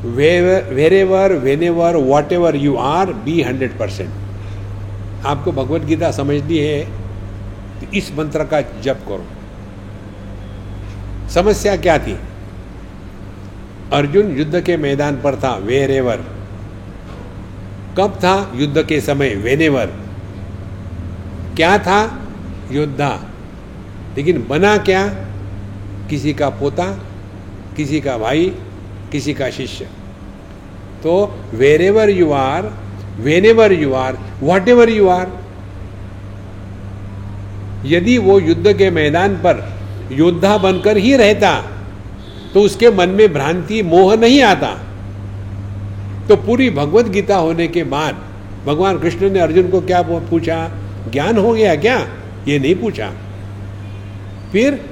[0.94, 1.34] wherever
[1.64, 1.96] whenever
[2.34, 6.84] whatever you are be hundred percent आपको भगवत गीता समझनी है
[7.80, 9.26] तो इस मंत्र का जप करो।
[11.30, 12.18] समस्या क्या थी?
[13.94, 16.24] अर्जुन युद्ध के मैदान पर था वेरेवर
[17.98, 19.36] कब था युद्ध के समय?
[19.36, 19.94] वेनेवर
[21.56, 22.00] क्या था?
[22.72, 23.10] योद्धा।
[24.18, 25.08] लेकिन बना क्या?
[26.10, 26.86] किसी का पोता,
[27.78, 28.52] किसी का भाई,
[29.12, 29.86] किसी का शिष्य।
[31.04, 31.14] तो
[31.82, 32.72] wherever you are
[33.20, 34.18] whenever you are
[34.70, 35.28] whatever you are
[37.86, 39.64] यदि वो युद्ध के मैदान पर
[40.12, 41.52] योद्धा बनकर ही रहता
[42.54, 44.72] तो उसके मन में भ्रांति, मोह नहीं आता।
[46.28, 48.18] तो पूरी भगवत गीता होने के बाद
[48.66, 50.58] भगवान कृष्ण ने अर्जुन को क्या पूछा?
[51.10, 52.08] ज्ञान हो गया क्या?
[52.48, 53.14] ये नहीं पूछा।
[54.52, 54.86] फिर,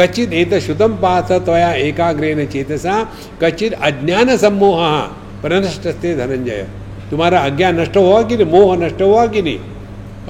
[0.00, 5.00] कचित एत श्रुतम पाथ त्वया एकाग्रेन चेतसा, कचित अज्ञान सम्मोह
[5.42, 6.68] प्रनष्ट धनंजय।
[7.10, 8.46] तुम्हारा अज्ञान नष्ट हुआ कि नहीं?
[8.46, 9.58] मोह नष्ट हुआ कि नहीं?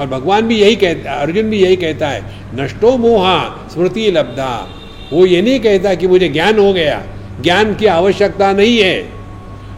[0.01, 2.23] और भगवान भी यही कहता, अर्जुन भी यही कहता है,
[2.55, 4.69] नष्टो मोहा, स्मृति लब्धा।
[5.13, 7.03] वो ये नहीं कहता कि मुझे ज्ञान हो गया।
[7.41, 9.09] ज्ञान की आवश्यकता नहीं है।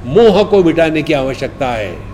[0.07, 2.05] मोह को मिटाने की आवश्यकता है।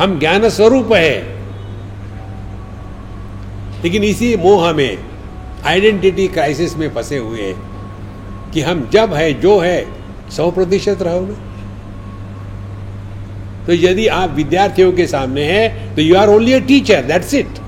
[0.00, 1.40] हम ज्ञान स्वरूप है।
[3.82, 4.98] लेकिन इसी मोह में
[5.66, 9.86] आइडेंटिटी क्राइसिस में फंसे हुए हैं कि हम जब है, जो है,
[10.30, 11.34] सौ प्रतिशत रहोगे।
[13.66, 17.58] तो यदि आप विद्यार्थियों के सामने हैं तो you are only a teacher that's it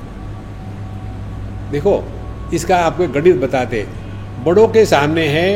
[1.70, 2.02] देखो,
[2.54, 3.86] इसका आपको गणित बताते
[4.44, 5.48] बड़ों के सामने है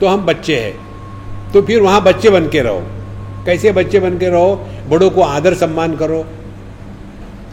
[0.00, 2.80] तो हम बच्चे हैं। तो फिर वहाँ बच्चे बन के रहो।
[3.46, 4.54] कैसे बच्चे बन के रहो?
[4.92, 6.24] बड़ों को आदर सम्मान करो,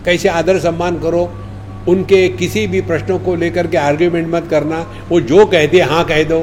[0.06, 1.24] कैसे आदर सम्मान करो,
[1.90, 4.80] उनके किसी भी प्रश्नों को लेकर के आर्ग्यूमेंट मत करना।
[5.10, 6.40] वो जो कहते हाँ कह दो।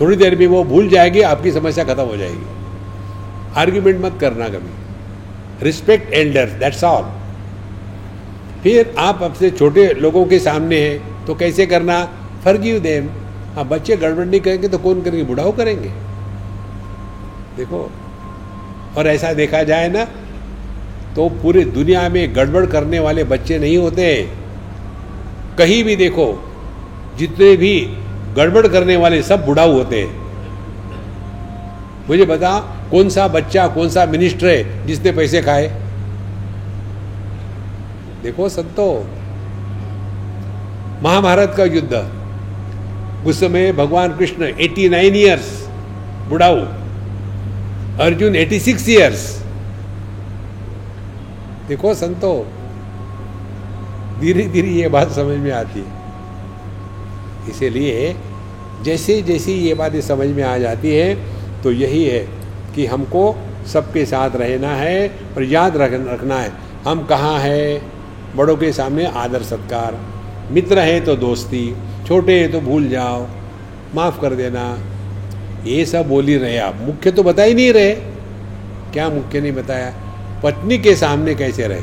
[0.00, 2.46] थोड़ी देर में वो भूल जाएगी, आपकी समस्या खत्म हो जाएगी।
[3.56, 7.04] आर्ग्यूमेंट मत करना कभी। रिस्पेक्ट एल्डर्स दैट्स ऑल
[8.62, 12.04] फिर आप अपने छोटे लोगों के सामने हैं तो कैसे करना?
[12.44, 13.08] फर्गिव देम
[13.54, 15.24] हाँ बच्चे गड़बड़ नहीं करेंगे तो कौन करेंगे?
[15.24, 15.88] बुढ़ाओ करेंगे।
[17.56, 17.90] देखो,
[18.96, 20.06] और ऐसा देखा जाए ना
[21.18, 24.28] तो पूरी दुनिया में गड़बड़ करने वाले बच्चे नहीं होते
[25.58, 26.26] कहीं भी देखो,
[27.18, 27.72] जितने भी
[28.36, 30.12] गड़बड़ करने वाले सब बुढ़ाऊ होते हैं।
[32.08, 32.58] मुझे बता,
[32.90, 35.66] कौन सा बच्चा, कौन सा मिनिस्टर है जिसने पैसे खाए?
[38.22, 39.06] देखो संतो,
[41.02, 41.94] महाभारत का युद्ध।
[43.26, 45.50] उस समय भगवान कृष्ण 89 इयर्स,
[46.28, 46.60] बुढ़ाऊ।
[48.00, 49.47] अर्जुन 86 इयर्स।
[51.68, 52.34] देखो संतो,
[54.20, 58.14] धीरे धीरे ये बात समझ में आती है। इसीलिए
[58.84, 61.14] जैसे जैसे ये बातें समझ में आ जाती है
[61.62, 62.18] तो यही है
[62.74, 63.34] कि हमको
[63.66, 66.52] सबके साथ रहना है और याद रख रखना है,
[66.84, 67.80] हम कहाँ हैं?
[68.36, 69.98] बड़ों के सामने आदर सत्कार,
[70.52, 71.74] मित्र हैं तो दोस्ती,
[72.08, 73.26] छोटे हैं तो भूल जाओ,
[73.94, 74.64] माफ़ कर देना।
[75.64, 77.94] ये सब बोल ही रहे आप, मुख्य तो बता ही नहीं रहे।
[78.92, 79.92] क्या मुख्य नहीं बताया?
[80.42, 81.82] पत्नी के सामने कैसे रहे?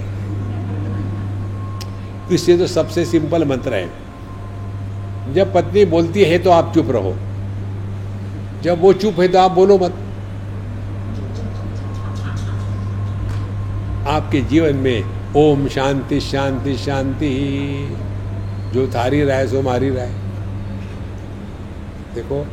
[2.35, 7.15] इससे तो सबसे सिंपल मंत्र है। जब पत्नी बोलती है तो आप चुप रहो।
[8.63, 9.95] जब वो चुप है तो आप बोलो मत।
[14.07, 15.03] आपके जीवन में
[15.37, 17.29] ओम शांति शांति शांति,
[18.73, 20.09] जो थारी है सो मारी है
[22.15, 22.45] देखो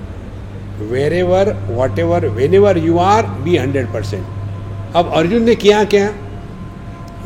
[1.13, 1.53] wherever
[1.99, 4.27] whatever whenever you are be hundred percent
[4.95, 6.15] अब अर्जुन ने किया क्या?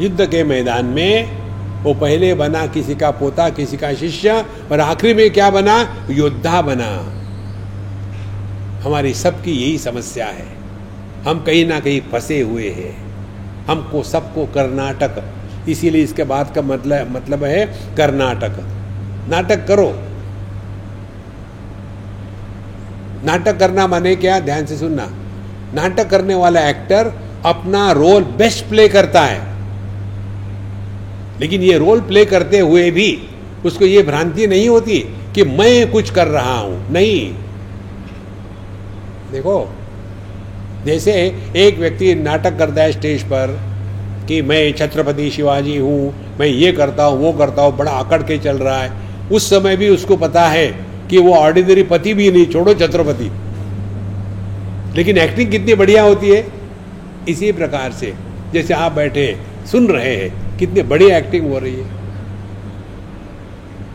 [0.00, 1.38] युद्ध के मैदान में
[1.82, 6.06] वो पहले बना किसी का पोता, किसी का शिष्य, और आखिरी में क्या बना?
[6.10, 7.12] योद्धा बना।
[8.82, 10.46] हमारी सबकी यही समस्या है।
[11.26, 13.06] हम कहीं ना कहीं फंसे हुए हैं।
[13.66, 15.24] हमको सबको कर्नाटक।
[15.68, 18.52] इसीलिए इसके बाद का मतलब मतलब है कर्नाटक।
[19.28, 20.00] नाटक करो।
[23.24, 24.40] नाटक करना माने क्या?
[24.40, 25.10] ध्यान से सुनना।
[25.74, 29.56] नाटक करने वाला एक्टर अपना रोल बेस्ट प्ले करता है।
[31.40, 33.28] लेकिन ये रोल प्ले करते हुए भी
[33.66, 34.98] उसको ये भ्रांति नहीं होती
[35.34, 37.34] कि मैं कुछ कर रहा हूँ। नहीं।
[39.32, 39.74] देखो,
[40.84, 41.12] जैसे
[41.56, 43.60] एक व्यक्ति नाटक करता है स्टेज पर
[44.28, 48.38] कि मैं छत्रपति शिवाजी हूँ, मैं ये करता हूँ, वो करता हूँ, बड़ा अकड़ के
[48.38, 48.92] चल रहा है।
[49.32, 50.66] उस समय भी उसको पता है
[51.10, 53.30] कि वो ऑर्डिनरी पति भी नहीं, छोड़ो छत्रपति।
[54.96, 56.55] लेकिन एक्टिंग कितनी बढ़िया होती है।
[57.28, 58.14] इसी प्रकार से
[58.52, 61.84] जैसे आप बैठे सुन रहे हैं कितनी बड़ी एक्टिंग हो रही है।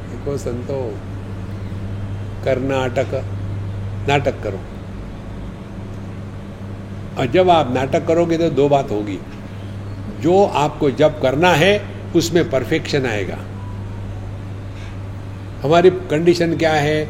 [0.09, 0.97] देखो संतो
[2.45, 3.25] कर्नाटक
[4.07, 4.59] नाटक करो।
[7.19, 9.19] और जब आप नाटक करोगे तो दो बात होगी।
[10.19, 13.37] जो आपको जब करना है उसमें परफेक्शन आएगा।
[15.63, 17.09] हमारी कंडीशन क्या है?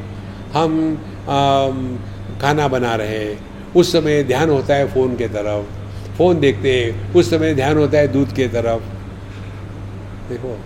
[0.54, 1.68] हम आ,
[2.42, 3.40] खाना बना रहे हैं।
[3.76, 5.81] उस समय ध्यान होता है फ़ोन के तरफ़।
[6.22, 8.82] फ़ोन देखते हैं उस समय ध्यान होता है दूध के तरफ़।
[10.30, 10.60] देखो।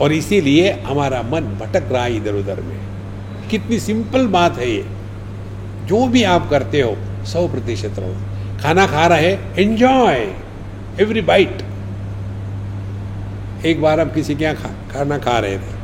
[0.00, 2.78] और इसीलिए हमारा मन भटक रहा है इधर उधर में।
[3.50, 4.86] कितनी सिंपल बात है ये।
[5.86, 6.96] जो भी आप करते हो
[7.26, 8.14] सौ प्रतिशत रहो।
[8.62, 10.28] खाना खा रहे एंजॉय
[11.00, 11.62] एवरी बाइट
[13.66, 15.78] एक बार हम किसी के यहाँ खा, खाना खा रहे थे।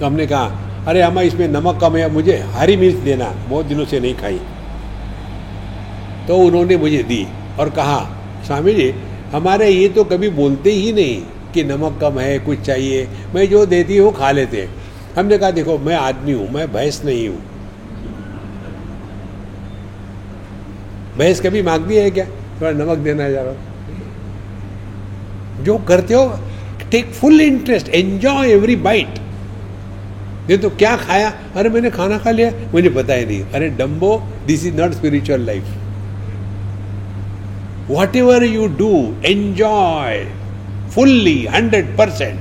[0.00, 0.44] तो हमने कहा
[0.88, 4.40] अरे अम्मा इसमें नमक कम है मुझे हरी मिर्च देना। बहुत दिनों से नहीं खाई।
[6.28, 7.26] तो उन्होंने मुझे दी
[7.60, 7.98] और कहा,
[8.46, 8.90] स्वामी जी,
[9.32, 11.20] हमारे ये तो कभी बोलते ही नहीं
[11.54, 14.68] कि नमक कम है, कुछ चाहिए। मैं जो देती हूँ, खा लेते
[15.16, 17.38] हमने कहा, देखो, मैं आदमी हूँ, मैं भैंस नहीं हूँ।
[21.18, 22.24] भैंस कभी मांगती है क्या?
[22.60, 23.52] थोड़ा नमक देना जा रहा
[25.64, 26.24] जो करते हो
[26.90, 29.18] take full interest enjoy every bite
[30.50, 31.32] ये तो क्या खाया?
[31.56, 34.16] अरे, मैंने खाना खा लिया। मुझे पता ही नहीं। अरे dumbo
[34.46, 35.64] this is not spiritual life
[37.90, 38.90] ever you do
[39.24, 40.24] enjoy
[40.94, 42.40] fully hundred percent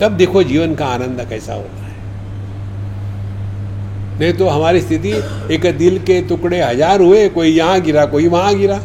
[0.00, 1.92] तब देखो जीवन का आनंद कैसा होता है।
[4.20, 5.10] नहीं तो हमारी स्थिति,
[5.54, 8.76] एक दिल के टुकड़े हज़ार हुए, कोई यहाँ गिरा, कोई वहाँ गिरा।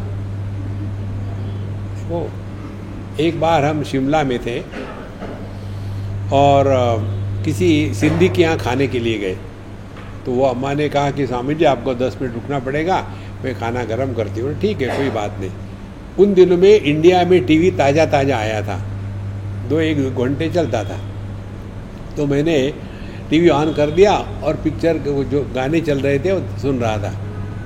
[1.93, 2.29] देखो
[3.19, 4.59] एक बार हम शिमला में थे
[6.33, 6.65] और
[7.45, 9.37] किसी सिंधी के यहाँ खाने के लिए गए।
[10.25, 12.97] तो वो अम्मा ने कहा कि, स्वामी जी, आपको दस मिनट रुकना पड़ेगा।
[13.43, 15.51] मैं खाना गर्म करती हूँ। ठीक है, कोई बात नहीं।
[16.19, 18.77] उन दिनों में इंडिया में टीवी ताज़ा ताज़ा आया था।
[19.69, 20.99] दो एक घंटे चलता था।
[22.17, 22.73] तो मैंने
[23.29, 24.13] टीवी ऑन कर दिया
[24.43, 27.13] और पिक्चर वो जो गाने चल रहे थे, वो सुन रहा था।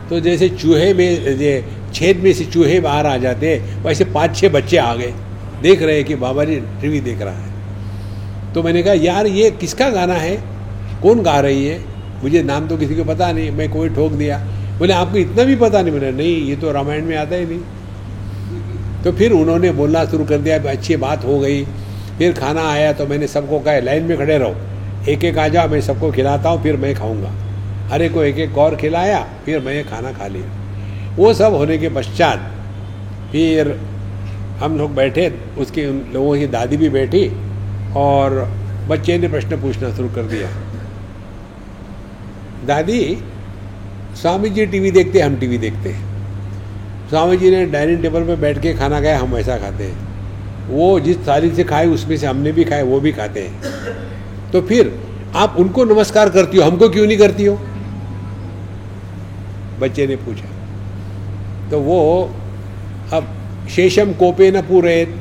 [0.10, 1.64] तो जैसे चूहे में, ये
[1.94, 5.14] छेद में से चूहे बाहर आ जाते वैसे पाँच छः बच्चे आ गए।
[5.62, 7.52] देख रहे हैं कि बाबा जी टीवी देख रहा है।
[8.54, 10.36] तो मैंने कहा, यार, ये किसका गाना है?
[11.02, 11.80] कौन गा रही है?
[12.24, 14.38] मुझे नाम तो किसी को पता नहीं, मैं कोई ठोक दिया।
[14.80, 19.04] बोले, आपको इतना भी पता नहीं मैंने, नहीं, ये तो रामायण में आता ही नहीं।
[19.04, 21.64] तो फिर उन्होंने बोलना शुरू कर दिया, अच्छी बात हो गई।
[22.18, 24.56] फिर खाना आया तो मैंने सबको कहा, लाइन में खड़े रहो।
[25.10, 27.32] एक एक आ जाओ, मैं सबको खिलाता हूँ, फिर मैं खाऊँगा।
[27.90, 31.78] हर एक को एक एक और खिलाया, फिर मैं खाना खा लिया। वो सब होने
[31.78, 32.50] के पश्चात
[33.32, 33.80] फिर
[34.60, 37.32] हम लोग बैठे, उसके उन लोगों की दादी भी बैठी
[37.96, 38.32] और
[38.88, 40.50] बच्चे ने प्रश्न पूछना शुरू कर दिया।
[42.66, 43.00] दादी
[44.22, 46.14] स्वामी जी टीवी देखते हम टीवी देखते हैं।
[47.10, 50.14] स्वामी जी ने डाइनिंग टेबल पर बैठ के खाना खाया, हम वैसा खाते हैं।
[50.70, 53.62] वो जिस थाली से खाए, उसमें से हमने भी खाए वो भी खाते हैं।
[54.52, 55.00] तो फिर
[55.36, 57.60] आप उनको नमस्कार करती हो, हमको क्यों नहीं करती हो?
[59.80, 60.46] बच्चे ने पूछा।
[61.72, 62.32] तो वो,
[63.14, 63.28] अब
[63.70, 65.16] शेषम कोपे न पूरे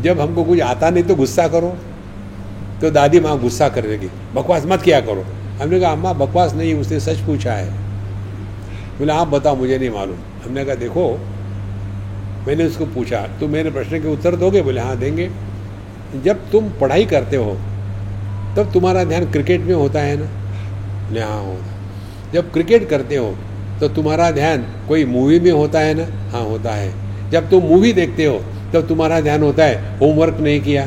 [0.00, 1.76] जब हमको कुछ आता नहीं तो गुस्सा करो।
[2.80, 5.24] तो दादी माँ गुस्सा कर देगी बकवास मत किया करो।
[5.62, 7.81] हमने कहा, अम्मा, बकवास नहीं, उसने सच पूछा है।
[9.02, 11.04] बोले, आप बताओ, मुझे नहीं मालूम। हमने कहा, देखो,
[12.46, 14.62] मैंने उसको पूछा, तुम मेरे प्रश्न के उत्तर दोगे?
[14.62, 15.28] बोले हाँ देंगे।
[16.24, 17.56] जब तुम पढ़ाई करते हो,
[18.56, 20.26] तब तुम्हारा ध्यान क्रिकेट में होता है ना?
[21.08, 23.34] बोले हाँ होता जब क्रिकेट करते हो
[23.80, 26.06] तो तुम्हारा ध्यान कोई मूवी में होता है ना?
[26.30, 26.92] हाँ होता है।
[27.30, 28.38] जब तुम मूवी देखते हो,
[28.74, 30.86] तब तुम्हारा ध्यान होता है, होमवर्क नहीं किया?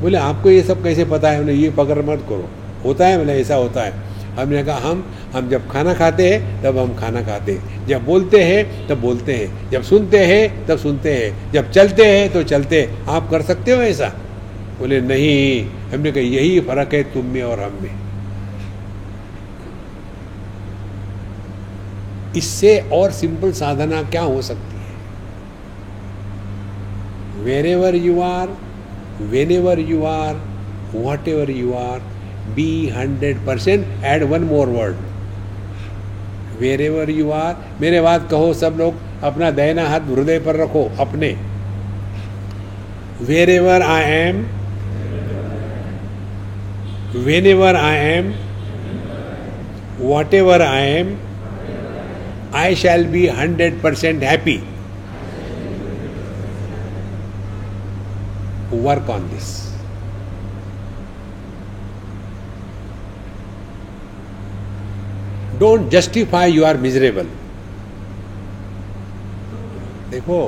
[0.00, 1.40] बोले, आपको ये सब कैसे पता है?
[1.40, 2.48] बोले, ये पकड़ मत करो।
[2.84, 6.78] होता है बोले, ऐसा होता है। हमने कहा, हम हम जब खाना खाते हैं, तब
[6.78, 11.14] हम खाना खाते हैं। जब बोलते हैं, तब बोलते हैं। जब सुनते हैं, तब सुनते
[11.14, 14.08] हैं। जब चलते हैं तो चलते हैं। आप कर सकते हो ऐसा?
[14.78, 17.90] बोले, नहीं। हमने कहा, यही फ़र्क है तुम में और हम में।
[22.36, 24.92] इससे और सिंपल साधना क्या हो सकती है?
[27.66, 28.48] Wherever you are
[29.50, 30.36] whenever you are
[31.28, 32.11] whatever you are
[32.54, 34.96] be hundred percent add one more word
[36.80, 41.36] wherever you are मेरे बात कहो सब लोग, अपना दयना हाथ हृदय पर रखो, अपने
[43.50, 44.44] wherever I am
[47.46, 48.32] whenever I am
[50.34, 51.16] whatever I am
[52.54, 54.62] I shall be 100% happy.
[58.70, 59.61] Work on this.
[65.62, 67.26] Don't justify you are miserable
[70.10, 70.38] देखो,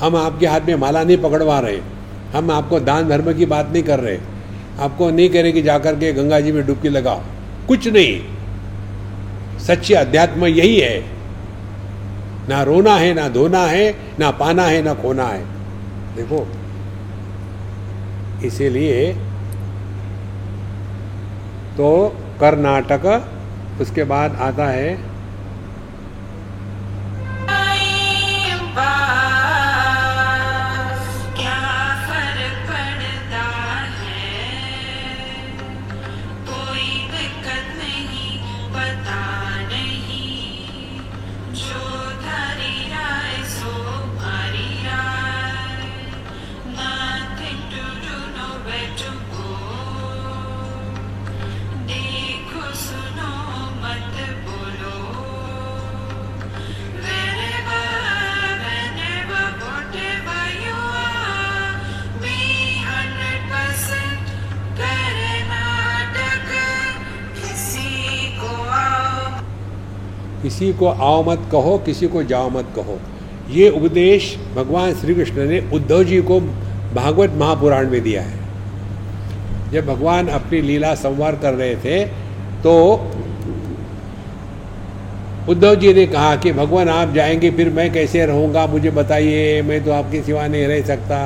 [0.00, 1.78] हम आपके हाथ में माला नहीं पकड़वा रहे,
[2.32, 4.18] हम आपको दान धर्म की बात नहीं कर रहे,
[4.80, 7.20] आपको नहीं कह रहे कि जाकर के गंगा जी में डुबकी लगाओ।
[7.68, 10.98] कुछ नहीं। सच्ची अध्यात्म यही है।
[12.48, 15.42] ना रोना है, ना धोना है, ना पाना है, ना खोना है।
[16.16, 16.46] देखो,
[18.46, 19.12] इसीलिए
[21.76, 21.88] तो
[22.40, 23.06] कर्नाटक
[23.80, 25.15] उसके बाद आता है
[70.78, 72.98] को आओ मत कहो, किसी को जाओ मत कहो।
[73.50, 76.40] ये उपदेश भगवान श्री कृष्ण ने उद्धव जी को
[76.94, 78.38] भागवत महापुराण में दिया है।
[79.72, 82.04] जब भगवान अपनी लीला संवार कर रहे थे
[82.62, 82.72] तो
[85.48, 88.66] उद्धव जी ने कहा कि भगवान, आप जाएँगे, फिर मैं कैसे रहूँगा?
[88.66, 91.18] मुझे बताइए, मैं तो आपके सिवा नहीं रह सकता।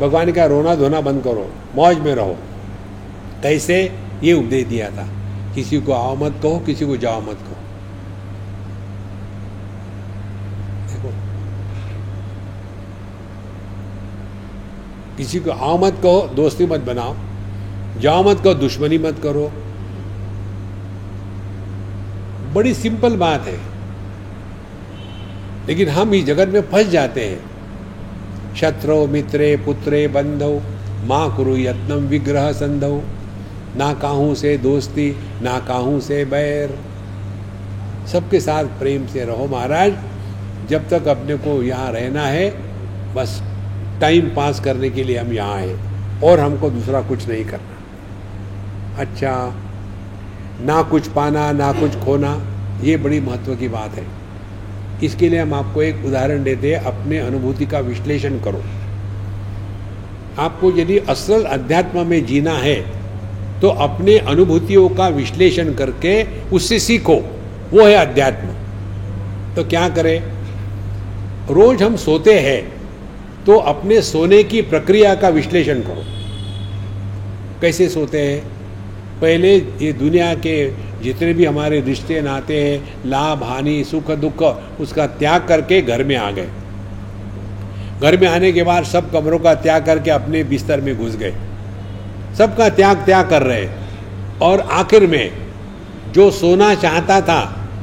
[0.00, 1.46] भगवान का रोना धोना बंद करो,
[1.76, 2.36] मौज में रहो।
[3.42, 3.78] कैसे?
[4.24, 5.06] ये उपदेश दिया था।
[5.54, 7.56] किसी को आओ मत कहो, किसी को जाओ मत कहो।
[15.16, 17.14] किसी को आओ मत कहो, दोस्ती मत बनाओ।
[18.00, 19.52] जाओ मत कहो, दुश्मनी मत करो।
[22.54, 23.60] बड़ी सिंपल बात है।
[25.68, 27.40] लेकिन हम इस जगत में फंस जाते हैं।
[28.56, 30.62] शत्रु, मित्रे, पुत्रे, बंधो,
[31.04, 33.02] माँ कुरु यत्नम, विग्रह संधो।
[33.76, 36.78] ना काहू से दोस्ती, ना काहू से बैर।
[38.06, 39.92] सबके साथ प्रेम से रहो महाराज।
[40.70, 42.62] जब तक अपने को यहाँ रहना है,
[43.14, 43.42] बस।
[44.00, 45.76] टाइम पास करने के लिए हम यहाँ आए
[46.24, 49.32] और हमको दूसरा कुछ नहीं करना। अच्छा
[50.60, 52.32] ना कुछ पाना, ना कुछ खोना,
[52.82, 54.04] ये बड़ी महत्व की बात है।
[55.04, 58.62] इसके लिए हम आपको एक उदाहरण देते हैं, अपने अनुभूति का विश्लेषण करो।
[60.38, 62.76] आपको यदि असल अध्यात्म में जीना है
[63.60, 67.14] तो अपने अनुभूतियों का विश्लेषण करके उससे सीखो,
[67.72, 68.48] वो है अध्यात्म।
[69.54, 70.22] तो क्या करें?
[71.50, 72.75] रोज हम सोते हैं
[73.46, 76.04] तो अपने सोने की प्रक्रिया का विश्लेषण करो।
[77.60, 78.40] कैसे सोते हैं?
[79.20, 80.56] पहले ये दुनिया के
[81.02, 84.42] जितने भी हमारे रिश्ते, नाते हैं, लाभ, हानि, सुख, दुख,
[84.80, 86.48] उसका त्याग करके घर में आ गए।
[88.02, 91.34] घर में आने के बाद सब कमरों का त्याग करके अपने बिस्तर में घुस गए।
[92.38, 93.68] सबका त्याग त्याग कर रहे
[94.42, 95.30] और आखिर में
[96.12, 97.40] जो सोना चाहता था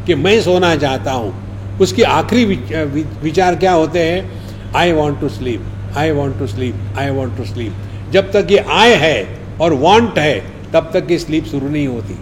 [0.07, 1.34] कि मैं सोना चाहता हूँ,
[1.82, 4.43] उसकी आखिरी विचार क्या होते हैं?
[4.76, 8.57] I want to sleep I want to sleep I want to sleep जब तक ये
[8.71, 9.17] आय है
[9.61, 10.39] और वॉन्ट है,
[10.71, 12.15] तब तक ये स्लीप शुरू नहीं होती।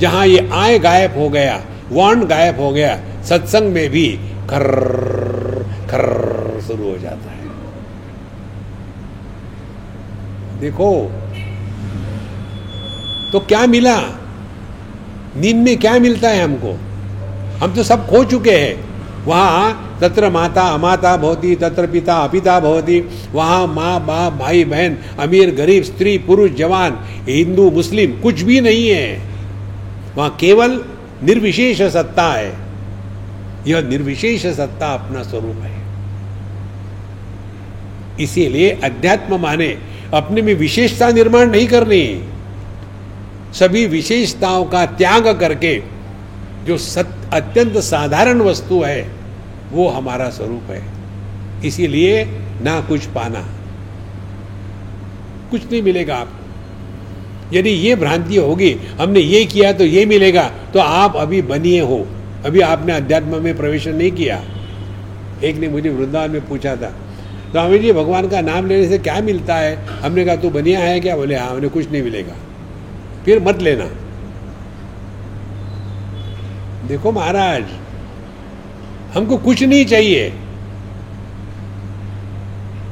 [0.00, 1.60] जहाँ ये आय गायब हो गया
[1.90, 4.08] वॉन्ट गायब हो गया, सत्संग में भी
[4.50, 4.64] खर
[5.90, 6.04] खर
[6.66, 7.34] शुरू हो जाता है।
[10.60, 10.90] देखो
[13.32, 13.96] तो क्या मिला?
[15.36, 16.72] नींद में क्या मिलता है हमको?
[17.58, 18.95] हम तो सब खो चुके हैं।
[19.26, 23.00] वहाँ तत्र माता अमाता भवती, तत्र पिता अपिता भवती।
[23.32, 26.98] वहाँ माँ, बाप, भाई, बहन, अमीर, गरीब, स्त्री, पुरुष, जवान,
[27.28, 29.22] हिंदू, मुस्लिम, कुछ भी नहीं है।
[30.16, 30.84] वहाँ केवल
[31.22, 32.56] निर्विशेष सत्ता है।
[33.66, 35.86] यह निर्विशेष सत्ता अपना स्वरूप है।
[38.20, 39.78] इसीलिए अध्यात्म माने
[40.14, 42.28] अपने में विशेषता निर्माण नहीं करनी।
[43.52, 45.82] सभी विशेषताओं का त्याग करके
[46.64, 49.15] जो सत, अत्यंत साधारण वस्तु है
[49.72, 50.82] वो हमारा स्वरूप है।
[51.64, 52.24] इसीलिए
[52.62, 53.44] ना कुछ पाना।
[55.50, 58.70] कुछ नहीं मिलेगा आपको। यदि ये भ्रांति होगी,
[59.00, 62.06] हमने ये किया तो ये मिलेगा तो आप अभी बनिए हो।
[62.44, 64.42] अभी आपने अध्यात्म में प्रवेश नहीं किया।
[65.44, 66.90] एक ने मुझे वृंदावन में पूछा था
[67.50, 69.76] स्वामी जी, भगवान का नाम लेने से क्या मिलता है?
[70.00, 71.16] हमने कहा, तू बनिया है क्या?
[71.16, 72.34] बोले हाँ हमने कुछ नहीं मिलेगा।
[73.24, 73.84] फिर मत लेना।
[76.88, 77.64] देखो महाराज
[79.14, 80.32] हमको कुछ नहीं चाहिए।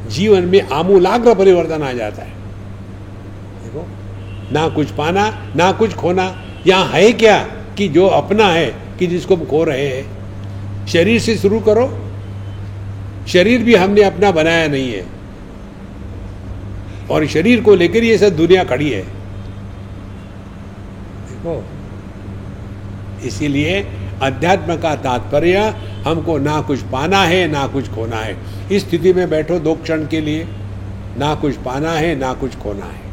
[0.09, 2.31] जीवन में आमूलाग्र परिवर्तन आ जाता है।
[3.62, 3.89] देखो,
[4.53, 7.39] ना कुछ पाना, ना कुछ खोना। यहाँ है क्या
[7.78, 10.15] कि जो अपना है, कि जिसको हम खो रहे हैं।
[10.86, 12.11] शरीर से शुरू करो।
[13.28, 15.07] शरीर भी हमने अपना बनाया नहीं है।
[17.11, 19.03] और शरीर को लेकर ये सब दुनिया खड़ी है।
[21.28, 21.65] देखो,
[23.24, 23.86] इसीलिए
[24.23, 25.74] अध्यात्म का तात्पर्य,
[26.07, 28.36] हमको ना कुछ पाना है, ना कुछ खोना है।
[28.73, 30.49] इस स्थिति में बैठो दो क्षण के लिए।
[31.19, 33.05] ना कुछ पाना है, ना कुछ खोना है।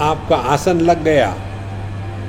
[0.00, 1.47] आपका आसन लग गया।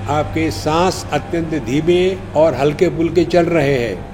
[0.08, 4.10] आपके सांस अत्यंत धीमे और हल्के फुल्के चल रहे हैं।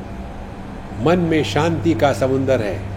[1.05, 2.95] मन में शांति का समुंदर है।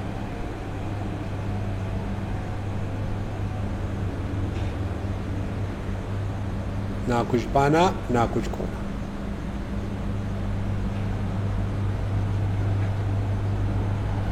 [7.09, 8.85] ना कुछ पाना, ना कुछ खोना।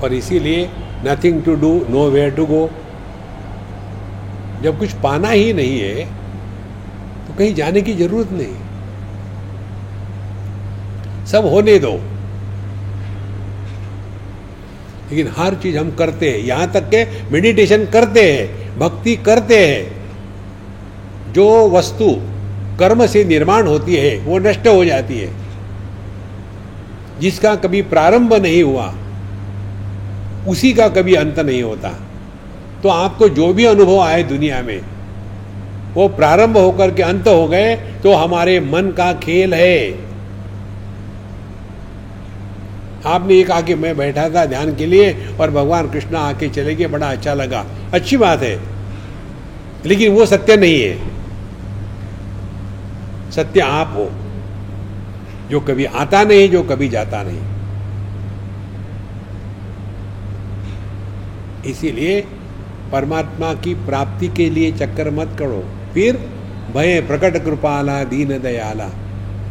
[0.02, 0.70] और इसीलिए
[1.04, 2.70] nothing to do nowhere to go
[4.62, 6.25] जब कुछ पाना ही नहीं है
[7.38, 8.66] कहीं जाने की ज़रूरत नहीं।
[11.26, 12.00] सब होने दो।
[15.10, 19.96] लेकिन हर चीज़ हम करते हैं। यहाँ तक के मेडिटेशन करते हैं, भक्ति करते हैं।
[21.32, 22.16] जो वस्तु
[22.78, 25.32] कर्म से निर्माण होती है, वो नष्ट हो जाती है।
[27.20, 28.94] जिसका कभी प्रारंभ नहीं हुआ,
[30.48, 31.88] उसी का कभी अंत नहीं होता।
[32.82, 34.80] तो आपको जो भी अनुभव आए दुनिया में
[35.96, 40.06] वो प्रारंभ होकर के अंत हो गए तो हमारे मन का खेल है।
[43.06, 46.86] आपने एक आके मैं बैठा था ध्यान के लिए, और भगवान कृष्ण आके चले गए,
[46.86, 47.64] बड़ा अच्छा लगा।
[47.94, 48.58] अच्छी बात है,
[49.86, 50.96] लेकिन वो सत्य नहीं है।
[53.32, 54.08] सत्य आप हो,
[55.50, 57.40] जो कभी आता नहीं, जो कभी जाता नहीं।
[61.64, 62.20] इसीलिए
[62.92, 65.64] परमात्मा की प्राप्ति के लिए चक्कर मत करो।
[65.96, 66.16] फिर
[66.74, 68.88] भय प्रकट कृपाला, दीन दयाला।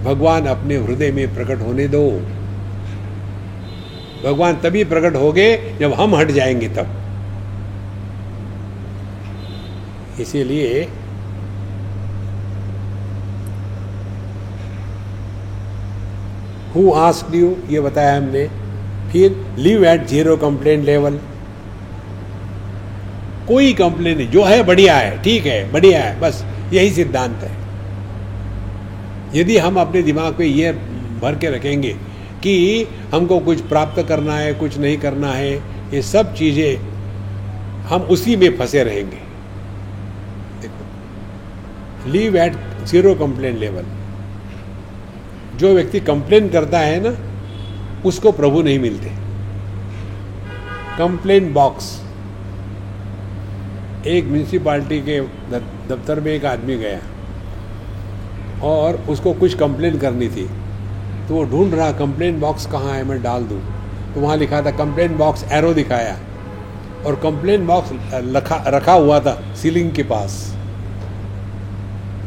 [0.03, 2.01] भगवान अपने हृदय में प्रकट होने दो।
[4.25, 6.87] भगवान तभी प्रकट हो गए जब हम हट जाएँगे तब।
[10.19, 10.83] इसीलिए
[16.75, 18.47] हु आस्क यू ये बताया हमने,
[19.11, 21.19] फिर live at zero complain level
[23.47, 26.43] कोई कंप्लेन नहीं, जो है बढ़िया है, ठीक है, बढ़िया है, बस
[26.73, 27.51] यही सिद्धांत है।
[29.35, 30.71] यदि हम अपने दिमाग पे ये
[31.21, 31.89] भर के रखेंगे
[32.43, 32.55] कि
[33.11, 35.53] हमको कुछ प्राप्त करना है, कुछ नहीं करना है,
[35.93, 36.77] ये सब चीज़ें
[37.89, 39.17] हम उसी में फंसे रहेंगे।
[40.61, 42.55] देखो live at
[42.85, 43.85] zero complain level
[45.57, 47.15] जो व्यक्ति कंप्लेन करता है ना,
[48.05, 49.09] उसको प्रभु नहीं मिलते।
[50.97, 51.85] कंप्लेन बॉक्स
[54.07, 55.19] एक म्यूनसिपाल्टी के
[55.89, 56.99] दफ्तर में एक आदमी गया
[58.63, 60.47] और उसको कुछ कंप्लेन करनी थी।
[61.27, 63.03] तो वो ढूंढ रहा कंप्लेन बॉक्स कहाँ है?
[63.03, 63.59] मैं डाल दूँ।
[64.13, 66.17] तो वहाँ लिखा था कंप्लेन बॉक्स एरो दिखाया।
[67.05, 67.89] और कंप्लेन बॉक्स
[68.35, 70.37] रखा रखा हुआ था सीलिंग के पास।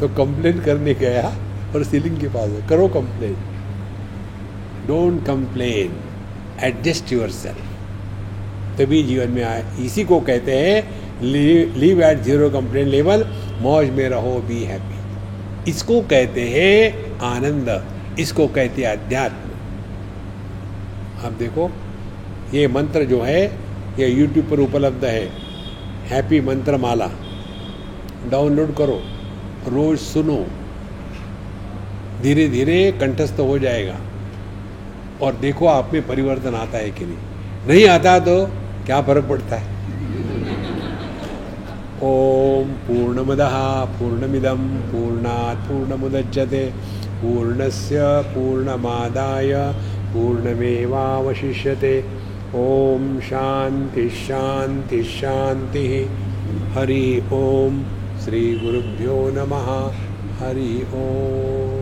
[0.00, 1.28] तो कंप्लेन करने गया
[1.74, 3.34] और सीलिंग के पास करो complain
[4.86, 5.98] don't complain
[6.64, 13.24] adjust yourself तभी जीवन में आए। इसी को कहते हैं live at zero complain level
[13.60, 17.68] मौज में रहो बी हैप्पी इसको कहते हैं आनंद,
[18.18, 19.50] इसको कहते हैं अध्यात्म.
[21.26, 21.70] आप देखो,
[22.54, 23.44] ये मंत्र जो है,
[23.98, 25.28] ये यूट्यूब पर उपलब्ध है.
[26.08, 27.10] हैप्पी मंत्र माला
[28.30, 29.00] डाउनलोड करो.
[29.68, 30.36] रोज सुनो.
[32.22, 33.98] धीरे धीरे कंठस्थ हो जाएगा.
[35.22, 37.18] और देखो आप में परिवर्तन आता है कि नहीं.
[37.68, 38.44] नहीं आता तो
[38.86, 39.77] क्या फ़र्क पड़ता है?
[42.02, 43.38] ओम पूर्णमद,
[43.86, 46.72] पूर्णमिदं, पूर्णात् पूर्णमुदच्यते
[47.22, 49.52] पूर्णस्य पूर्णमादाय,
[50.14, 52.04] पूर्णमेवावशिष्यते।
[53.20, 56.10] शांति शांति
[56.74, 57.82] हरि ओम
[58.24, 59.92] श्री गुरुभ्यो नमः।
[60.38, 61.77] हरि ओम।